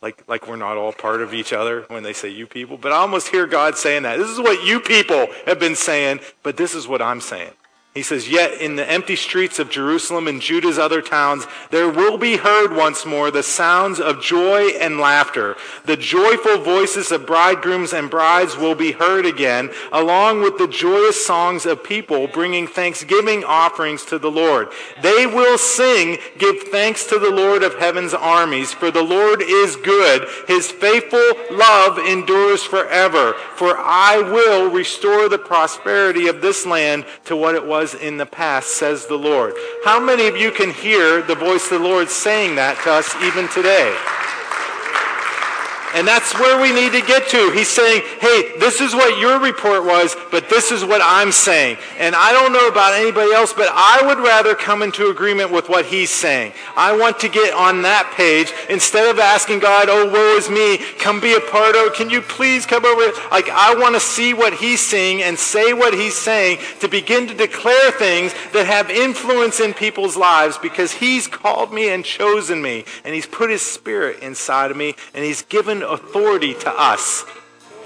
like, 0.00 0.22
like 0.28 0.46
we're 0.46 0.56
not 0.56 0.76
all 0.76 0.92
part 0.92 1.22
of 1.22 1.34
each 1.34 1.52
other 1.52 1.82
when 1.88 2.02
they 2.02 2.12
say 2.12 2.28
you 2.28 2.46
people, 2.46 2.76
but 2.76 2.92
I 2.92 2.96
almost 2.96 3.28
hear 3.28 3.46
God 3.46 3.76
saying 3.76 4.04
that. 4.04 4.18
This 4.18 4.28
is 4.28 4.38
what 4.38 4.64
you 4.64 4.80
people 4.80 5.26
have 5.46 5.58
been 5.58 5.74
saying, 5.74 6.20
but 6.42 6.56
this 6.56 6.74
is 6.74 6.86
what 6.86 7.02
I'm 7.02 7.20
saying. 7.20 7.52
He 7.94 8.02
says, 8.04 8.30
Yet 8.30 8.60
in 8.60 8.76
the 8.76 8.88
empty 8.88 9.16
streets 9.16 9.58
of 9.58 9.70
Jerusalem 9.70 10.28
and 10.28 10.40
Judah's 10.40 10.78
other 10.78 11.02
towns, 11.02 11.46
there 11.70 11.88
will 11.88 12.16
be 12.16 12.36
heard 12.36 12.76
once 12.76 13.04
more 13.04 13.30
the 13.30 13.42
sounds 13.42 13.98
of 13.98 14.22
joy 14.22 14.68
and 14.78 15.00
laughter. 15.00 15.56
The 15.84 15.96
joyful 15.96 16.58
voices 16.58 17.10
of 17.10 17.26
bridegrooms 17.26 17.92
and 17.92 18.10
brides 18.10 18.56
will 18.56 18.74
be 18.74 18.92
heard 18.92 19.26
again, 19.26 19.70
along 19.90 20.42
with 20.42 20.58
the 20.58 20.68
joyous 20.68 21.26
songs 21.26 21.66
of 21.66 21.82
people 21.82 22.28
bringing 22.28 22.66
thanksgiving 22.68 23.42
offerings 23.42 24.04
to 24.04 24.18
the 24.18 24.30
Lord. 24.30 24.68
They 25.02 25.26
will 25.26 25.58
sing, 25.58 26.18
Give 26.36 26.62
thanks 26.64 27.04
to 27.06 27.18
the 27.18 27.30
Lord 27.30 27.62
of 27.62 27.78
heaven's 27.78 28.14
armies, 28.14 28.72
for 28.72 28.90
the 28.90 29.02
Lord 29.02 29.42
is 29.42 29.76
good. 29.76 30.28
His 30.46 30.70
faithful 30.70 31.32
love 31.50 31.98
endures 31.98 32.62
forever. 32.62 33.32
For 33.56 33.76
I 33.76 34.18
will 34.18 34.70
restore 34.70 35.28
the 35.28 35.38
prosperity 35.38 36.28
of 36.28 36.42
this 36.42 36.64
land 36.64 37.06
to 37.24 37.34
what 37.34 37.56
it 37.56 37.66
was 37.66 37.77
in 37.78 38.16
the 38.16 38.26
past, 38.26 38.76
says 38.76 39.06
the 39.06 39.16
Lord. 39.16 39.54
How 39.84 40.00
many 40.00 40.26
of 40.26 40.36
you 40.36 40.50
can 40.50 40.70
hear 40.70 41.22
the 41.22 41.34
voice 41.34 41.70
of 41.70 41.80
the 41.80 41.88
Lord 41.88 42.08
saying 42.08 42.56
that 42.56 42.76
to 42.82 42.90
us 42.90 43.14
even 43.22 43.48
today? 43.48 43.96
And 45.98 46.06
that's 46.06 46.32
where 46.38 46.62
we 46.62 46.72
need 46.72 46.92
to 46.92 47.04
get 47.04 47.28
to. 47.30 47.50
He's 47.50 47.68
saying, 47.68 48.02
hey, 48.20 48.56
this 48.60 48.80
is 48.80 48.94
what 48.94 49.18
your 49.18 49.40
report 49.40 49.84
was, 49.84 50.14
but 50.30 50.48
this 50.48 50.70
is 50.70 50.84
what 50.84 51.00
I'm 51.02 51.32
saying. 51.32 51.76
And 51.98 52.14
I 52.14 52.30
don't 52.30 52.52
know 52.52 52.68
about 52.68 52.94
anybody 52.94 53.32
else, 53.32 53.52
but 53.52 53.66
I 53.68 54.06
would 54.06 54.18
rather 54.18 54.54
come 54.54 54.82
into 54.82 55.10
agreement 55.10 55.50
with 55.50 55.68
what 55.68 55.86
he's 55.86 56.10
saying. 56.10 56.52
I 56.76 56.96
want 56.96 57.18
to 57.18 57.28
get 57.28 57.52
on 57.52 57.82
that 57.82 58.12
page 58.16 58.52
instead 58.70 59.10
of 59.10 59.18
asking 59.18 59.58
God, 59.58 59.88
oh, 59.90 60.08
woe 60.08 60.36
is 60.36 60.48
me, 60.48 60.78
come 61.00 61.18
be 61.18 61.34
a 61.34 61.40
part 61.40 61.74
of, 61.74 61.86
it. 61.86 61.94
can 61.94 62.10
you 62.10 62.22
please 62.22 62.64
come 62.64 62.84
over? 62.84 63.10
Like, 63.32 63.48
I 63.50 63.74
want 63.74 63.96
to 63.96 64.00
see 64.00 64.34
what 64.34 64.54
he's 64.54 64.80
saying 64.80 65.24
and 65.24 65.36
say 65.36 65.72
what 65.72 65.94
he's 65.94 66.14
saying 66.16 66.58
to 66.78 66.86
begin 66.86 67.26
to 67.26 67.34
declare 67.34 67.90
things 67.90 68.32
that 68.52 68.66
have 68.66 68.88
influence 68.88 69.58
in 69.58 69.74
people's 69.74 70.16
lives 70.16 70.58
because 70.58 70.92
he's 70.92 71.26
called 71.26 71.72
me 71.72 71.88
and 71.90 72.04
chosen 72.04 72.62
me. 72.62 72.84
And 73.04 73.16
he's 73.16 73.26
put 73.26 73.50
his 73.50 73.62
spirit 73.62 74.22
inside 74.22 74.70
of 74.70 74.76
me 74.76 74.94
and 75.12 75.24
he's 75.24 75.42
given 75.42 75.87
authority 75.92 76.54
to 76.54 76.70
us 76.70 77.24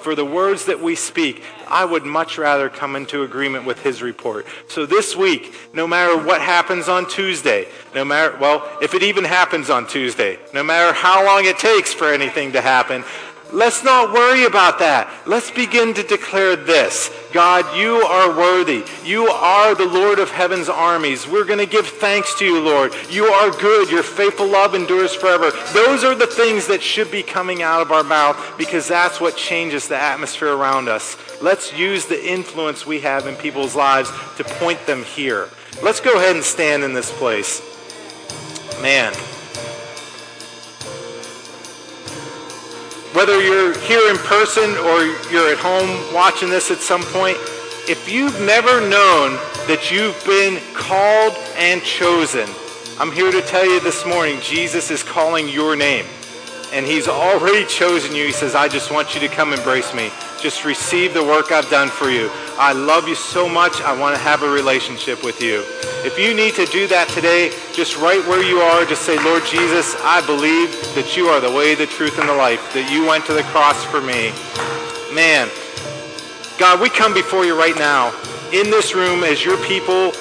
for 0.02 0.14
the 0.14 0.24
words 0.24 0.66
that 0.66 0.80
we 0.80 0.94
speak, 0.94 1.42
I 1.68 1.84
would 1.84 2.04
much 2.04 2.36
rather 2.36 2.68
come 2.68 2.96
into 2.96 3.22
agreement 3.22 3.64
with 3.64 3.82
his 3.82 4.02
report. 4.02 4.46
So 4.68 4.84
this 4.84 5.16
week, 5.16 5.54
no 5.72 5.86
matter 5.86 6.16
what 6.16 6.40
happens 6.40 6.88
on 6.88 7.08
Tuesday, 7.08 7.68
no 7.94 8.04
matter, 8.04 8.36
well, 8.38 8.68
if 8.82 8.94
it 8.94 9.02
even 9.02 9.24
happens 9.24 9.70
on 9.70 9.86
Tuesday, 9.86 10.38
no 10.52 10.62
matter 10.62 10.92
how 10.92 11.24
long 11.24 11.44
it 11.44 11.58
takes 11.58 11.94
for 11.94 12.12
anything 12.12 12.52
to 12.52 12.60
happen, 12.60 13.04
Let's 13.52 13.84
not 13.84 14.14
worry 14.14 14.44
about 14.44 14.78
that. 14.78 15.12
Let's 15.26 15.50
begin 15.50 15.92
to 15.94 16.02
declare 16.02 16.56
this. 16.56 17.10
God, 17.32 17.76
you 17.76 17.96
are 17.96 18.34
worthy. 18.36 18.82
You 19.04 19.26
are 19.26 19.74
the 19.74 19.86
Lord 19.86 20.18
of 20.18 20.30
heaven's 20.30 20.70
armies. 20.70 21.28
We're 21.28 21.44
going 21.44 21.58
to 21.58 21.66
give 21.66 21.86
thanks 21.86 22.38
to 22.38 22.46
you, 22.46 22.60
Lord. 22.60 22.94
You 23.10 23.26
are 23.26 23.50
good. 23.50 23.90
Your 23.90 24.02
faithful 24.02 24.48
love 24.48 24.74
endures 24.74 25.14
forever. 25.14 25.50
Those 25.74 26.02
are 26.02 26.14
the 26.14 26.26
things 26.26 26.66
that 26.68 26.82
should 26.82 27.10
be 27.10 27.22
coming 27.22 27.62
out 27.62 27.82
of 27.82 27.92
our 27.92 28.02
mouth 28.02 28.54
because 28.56 28.88
that's 28.88 29.20
what 29.20 29.36
changes 29.36 29.86
the 29.86 29.98
atmosphere 29.98 30.54
around 30.54 30.88
us. 30.88 31.16
Let's 31.42 31.76
use 31.76 32.06
the 32.06 32.24
influence 32.26 32.86
we 32.86 33.00
have 33.00 33.26
in 33.26 33.36
people's 33.36 33.76
lives 33.76 34.10
to 34.38 34.44
point 34.44 34.86
them 34.86 35.04
here. 35.04 35.48
Let's 35.82 36.00
go 36.00 36.16
ahead 36.16 36.36
and 36.36 36.44
stand 36.44 36.84
in 36.84 36.94
this 36.94 37.12
place. 37.12 37.60
Man. 38.80 39.12
Whether 43.14 43.42
you're 43.42 43.78
here 43.80 44.10
in 44.10 44.16
person 44.18 44.70
or 44.70 45.04
you're 45.30 45.52
at 45.52 45.58
home 45.58 46.14
watching 46.14 46.48
this 46.48 46.70
at 46.70 46.78
some 46.78 47.02
point, 47.02 47.36
if 47.88 48.10
you've 48.10 48.40
never 48.40 48.80
known 48.80 49.36
that 49.68 49.90
you've 49.90 50.16
been 50.24 50.60
called 50.72 51.34
and 51.56 51.82
chosen, 51.82 52.48
I'm 52.98 53.12
here 53.12 53.30
to 53.30 53.42
tell 53.42 53.66
you 53.66 53.80
this 53.80 54.06
morning, 54.06 54.40
Jesus 54.40 54.90
is 54.90 55.02
calling 55.02 55.48
your 55.48 55.76
name. 55.76 56.06
And 56.72 56.86
he's 56.86 57.06
already 57.06 57.66
chosen 57.66 58.14
you. 58.14 58.24
He 58.24 58.32
says, 58.32 58.54
I 58.54 58.68
just 58.68 58.90
want 58.90 59.14
you 59.14 59.20
to 59.20 59.28
come 59.28 59.52
embrace 59.52 59.92
me. 59.94 60.10
Just 60.40 60.64
receive 60.64 61.12
the 61.12 61.22
work 61.22 61.52
I've 61.52 61.68
done 61.68 61.88
for 61.88 62.08
you. 62.08 62.30
I 62.62 62.70
love 62.70 63.08
you 63.08 63.16
so 63.16 63.48
much. 63.48 63.80
I 63.80 63.92
want 63.98 64.14
to 64.14 64.22
have 64.22 64.44
a 64.44 64.48
relationship 64.48 65.24
with 65.24 65.42
you. 65.42 65.64
If 66.06 66.16
you 66.16 66.32
need 66.32 66.54
to 66.54 66.64
do 66.66 66.86
that 66.86 67.08
today, 67.08 67.50
just 67.74 67.96
right 67.98 68.24
where 68.28 68.40
you 68.40 68.58
are, 68.58 68.84
just 68.84 69.02
say, 69.02 69.18
Lord 69.24 69.44
Jesus, 69.44 69.96
I 69.98 70.24
believe 70.24 70.70
that 70.94 71.16
you 71.16 71.26
are 71.26 71.40
the 71.40 71.50
way, 71.50 71.74
the 71.74 71.86
truth, 71.86 72.20
and 72.20 72.28
the 72.28 72.34
life, 72.36 72.72
that 72.72 72.88
you 72.88 73.04
went 73.04 73.26
to 73.26 73.32
the 73.32 73.42
cross 73.50 73.82
for 73.82 74.00
me. 74.00 74.30
Man, 75.10 75.50
God, 76.56 76.80
we 76.80 76.88
come 76.88 77.12
before 77.12 77.44
you 77.44 77.58
right 77.58 77.74
now 77.74 78.14
in 78.52 78.70
this 78.70 78.94
room 78.94 79.24
as 79.24 79.44
your 79.44 79.58
people, 79.66 80.14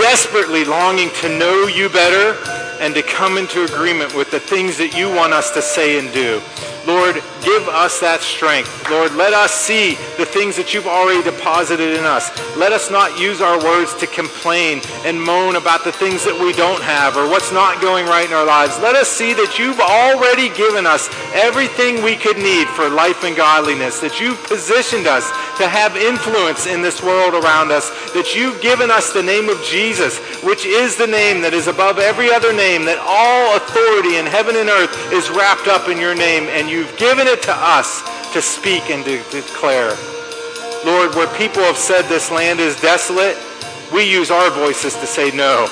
desperately 0.00 0.64
longing 0.64 1.10
to 1.20 1.28
know 1.28 1.66
you 1.66 1.90
better 1.90 2.40
and 2.80 2.94
to 2.94 3.02
come 3.02 3.38
into 3.38 3.64
agreement 3.64 4.14
with 4.14 4.30
the 4.30 4.40
things 4.40 4.78
that 4.78 4.96
you 4.96 5.08
want 5.08 5.32
us 5.32 5.50
to 5.52 5.62
say 5.62 5.98
and 5.98 6.12
do. 6.12 6.40
Lord, 6.86 7.16
give 7.40 7.64
us 7.68 8.00
that 8.00 8.20
strength. 8.20 8.68
Lord, 8.90 9.14
let 9.14 9.32
us 9.32 9.52
see 9.52 9.96
the 10.20 10.28
things 10.28 10.56
that 10.56 10.74
you've 10.74 10.86
already 10.86 11.22
deposited 11.24 11.96
in 11.96 12.04
us. 12.04 12.28
Let 12.56 12.72
us 12.72 12.90
not 12.90 13.18
use 13.18 13.40
our 13.40 13.56
words 13.56 13.94
to 13.96 14.06
complain 14.06 14.82
and 15.08 15.20
moan 15.20 15.56
about 15.56 15.84
the 15.84 15.92
things 15.92 16.24
that 16.24 16.36
we 16.36 16.52
don't 16.52 16.82
have 16.82 17.16
or 17.16 17.28
what's 17.28 17.52
not 17.52 17.80
going 17.80 18.04
right 18.04 18.28
in 18.28 18.36
our 18.36 18.44
lives. 18.44 18.78
Let 18.80 18.96
us 18.96 19.08
see 19.08 19.32
that 19.32 19.58
you've 19.58 19.80
already 19.80 20.52
given 20.52 20.84
us 20.84 21.08
everything 21.32 22.04
we 22.04 22.16
could 22.16 22.36
need 22.36 22.68
for 22.68 22.90
life 22.90 23.24
and 23.24 23.36
godliness, 23.36 24.00
that 24.00 24.20
you've 24.20 24.42
positioned 24.44 25.06
us 25.06 25.24
to 25.56 25.64
have 25.64 25.96
influence 25.96 26.66
in 26.66 26.82
this 26.82 27.02
world 27.02 27.32
around 27.32 27.72
us, 27.72 27.88
that 28.12 28.36
you've 28.36 28.60
given 28.60 28.90
us 28.90 29.12
the 29.12 29.22
name 29.22 29.48
of 29.48 29.56
Jesus, 29.64 30.20
which 30.44 30.66
is 30.66 30.96
the 30.96 31.08
name 31.08 31.40
that 31.40 31.54
is 31.54 31.66
above 31.66 31.98
every 31.98 32.28
other 32.28 32.52
name, 32.52 32.63
that 32.64 32.96
all 33.04 33.56
authority 33.60 34.16
in 34.16 34.24
heaven 34.24 34.56
and 34.56 34.70
earth 34.70 35.12
is 35.12 35.28
wrapped 35.28 35.68
up 35.68 35.90
in 35.90 35.98
your 35.98 36.14
name, 36.14 36.44
and 36.44 36.66
you've 36.66 36.96
given 36.96 37.26
it 37.26 37.42
to 37.42 37.52
us 37.52 38.00
to 38.32 38.40
speak 38.40 38.88
and 38.88 39.04
to 39.04 39.20
declare. 39.28 39.92
Lord, 40.86 41.14
where 41.14 41.28
people 41.36 41.60
have 41.62 41.76
said 41.76 42.08
this 42.08 42.30
land 42.30 42.60
is 42.60 42.80
desolate, 42.80 43.36
we 43.92 44.10
use 44.10 44.30
our 44.30 44.48
voices 44.50 44.94
to 44.94 45.06
say 45.06 45.30
no 45.30 45.68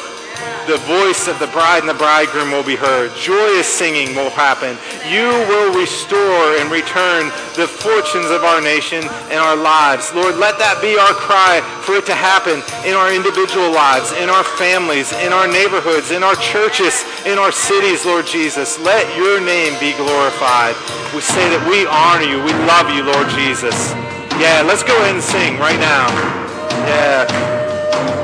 the 0.67 0.79
voice 0.87 1.27
of 1.27 1.39
the 1.39 1.49
bride 1.49 1.81
and 1.81 1.89
the 1.89 1.99
bridegroom 1.99 2.51
will 2.51 2.63
be 2.63 2.77
heard. 2.77 3.11
Joyous 3.17 3.67
singing 3.67 4.15
will 4.15 4.31
happen. 4.31 4.79
You 5.11 5.29
will 5.51 5.75
restore 5.75 6.57
and 6.63 6.71
return 6.71 7.27
the 7.59 7.67
fortunes 7.67 8.31
of 8.31 8.45
our 8.45 8.61
nation 8.61 9.03
and 9.31 9.41
our 9.43 9.57
lives. 9.57 10.15
Lord, 10.15 10.37
let 10.37 10.59
that 10.59 10.79
be 10.81 10.97
our 10.97 11.15
cry 11.19 11.61
for 11.83 11.99
it 11.99 12.07
to 12.07 12.15
happen 12.15 12.63
in 12.87 12.95
our 12.95 13.11
individual 13.11 13.75
lives, 13.75 14.13
in 14.23 14.31
our 14.31 14.45
families, 14.45 15.11
in 15.19 15.33
our 15.33 15.51
neighborhoods, 15.51 16.11
in 16.11 16.23
our 16.23 16.37
churches, 16.37 17.05
in 17.27 17.39
our 17.39 17.53
cities, 17.53 18.07
Lord 18.07 18.27
Jesus. 18.27 18.79
Let 18.79 19.05
your 19.17 19.41
name 19.41 19.75
be 19.83 19.93
glorified. 19.99 20.79
We 21.11 21.21
say 21.21 21.43
that 21.51 21.63
we 21.67 21.85
honor 21.91 22.25
you. 22.25 22.39
We 22.41 22.55
love 22.71 22.89
you, 22.95 23.03
Lord 23.03 23.29
Jesus. 23.35 23.93
Yeah, 24.39 24.63
let's 24.63 24.83
go 24.83 24.95
ahead 25.03 25.15
and 25.15 25.23
sing 25.23 25.59
right 25.59 25.79
now. 25.79 26.07
Yeah. 26.87 28.22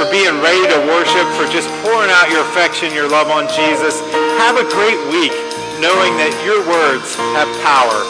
For 0.00 0.08
being 0.08 0.40
ready 0.40 0.64
to 0.64 0.80
worship, 0.88 1.28
for 1.36 1.44
just 1.52 1.68
pouring 1.84 2.08
out 2.08 2.32
your 2.32 2.40
affection, 2.48 2.88
your 2.96 3.04
love 3.04 3.28
on 3.28 3.44
Jesus. 3.52 4.00
Have 4.40 4.56
a 4.56 4.64
great 4.72 4.96
week 5.12 5.36
knowing 5.76 6.16
that 6.16 6.32
your 6.40 6.64
words 6.64 7.20
have 7.36 7.44
power. 7.60 8.00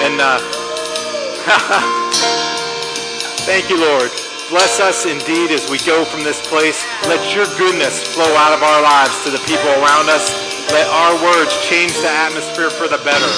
And 0.00 0.24
uh, 0.24 0.40
thank 3.44 3.68
you, 3.68 3.76
Lord. 3.76 4.08
Bless 4.48 4.80
us 4.80 5.04
indeed 5.04 5.52
as 5.52 5.68
we 5.68 5.76
go 5.84 6.08
from 6.08 6.24
this 6.24 6.40
place. 6.48 6.80
Let 7.12 7.20
your 7.36 7.44
goodness 7.60 8.00
flow 8.16 8.32
out 8.40 8.56
of 8.56 8.64
our 8.64 8.80
lives 8.80 9.12
to 9.28 9.30
the 9.30 9.44
people 9.44 9.68
around 9.84 10.08
us. 10.08 10.32
Let 10.72 10.88
our 10.88 11.12
words 11.20 11.52
change 11.68 11.92
the 12.00 12.08
atmosphere 12.08 12.72
for 12.72 12.88
the 12.88 13.04
better. 13.04 13.32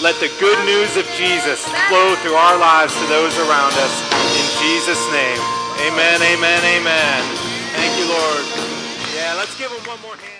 Let 0.00 0.16
the 0.24 0.32
good 0.40 0.56
news 0.64 0.96
of 0.96 1.04
Jesus 1.20 1.68
flow 1.92 2.16
through 2.24 2.40
our 2.40 2.56
lives 2.56 2.96
to 2.96 3.04
those 3.12 3.36
around 3.44 3.76
us. 3.76 3.92
In 4.40 4.46
Jesus' 4.64 5.04
name. 5.12 5.36
Amen, 5.84 6.22
amen, 6.22 6.64
amen. 6.64 7.41
Thank 7.82 7.98
you, 7.98 8.06
Lord. 8.06 8.44
Yeah, 9.12 9.34
let's 9.34 9.58
give 9.58 9.72
him 9.72 9.82
one 9.88 10.00
more 10.02 10.14
hand. 10.14 10.31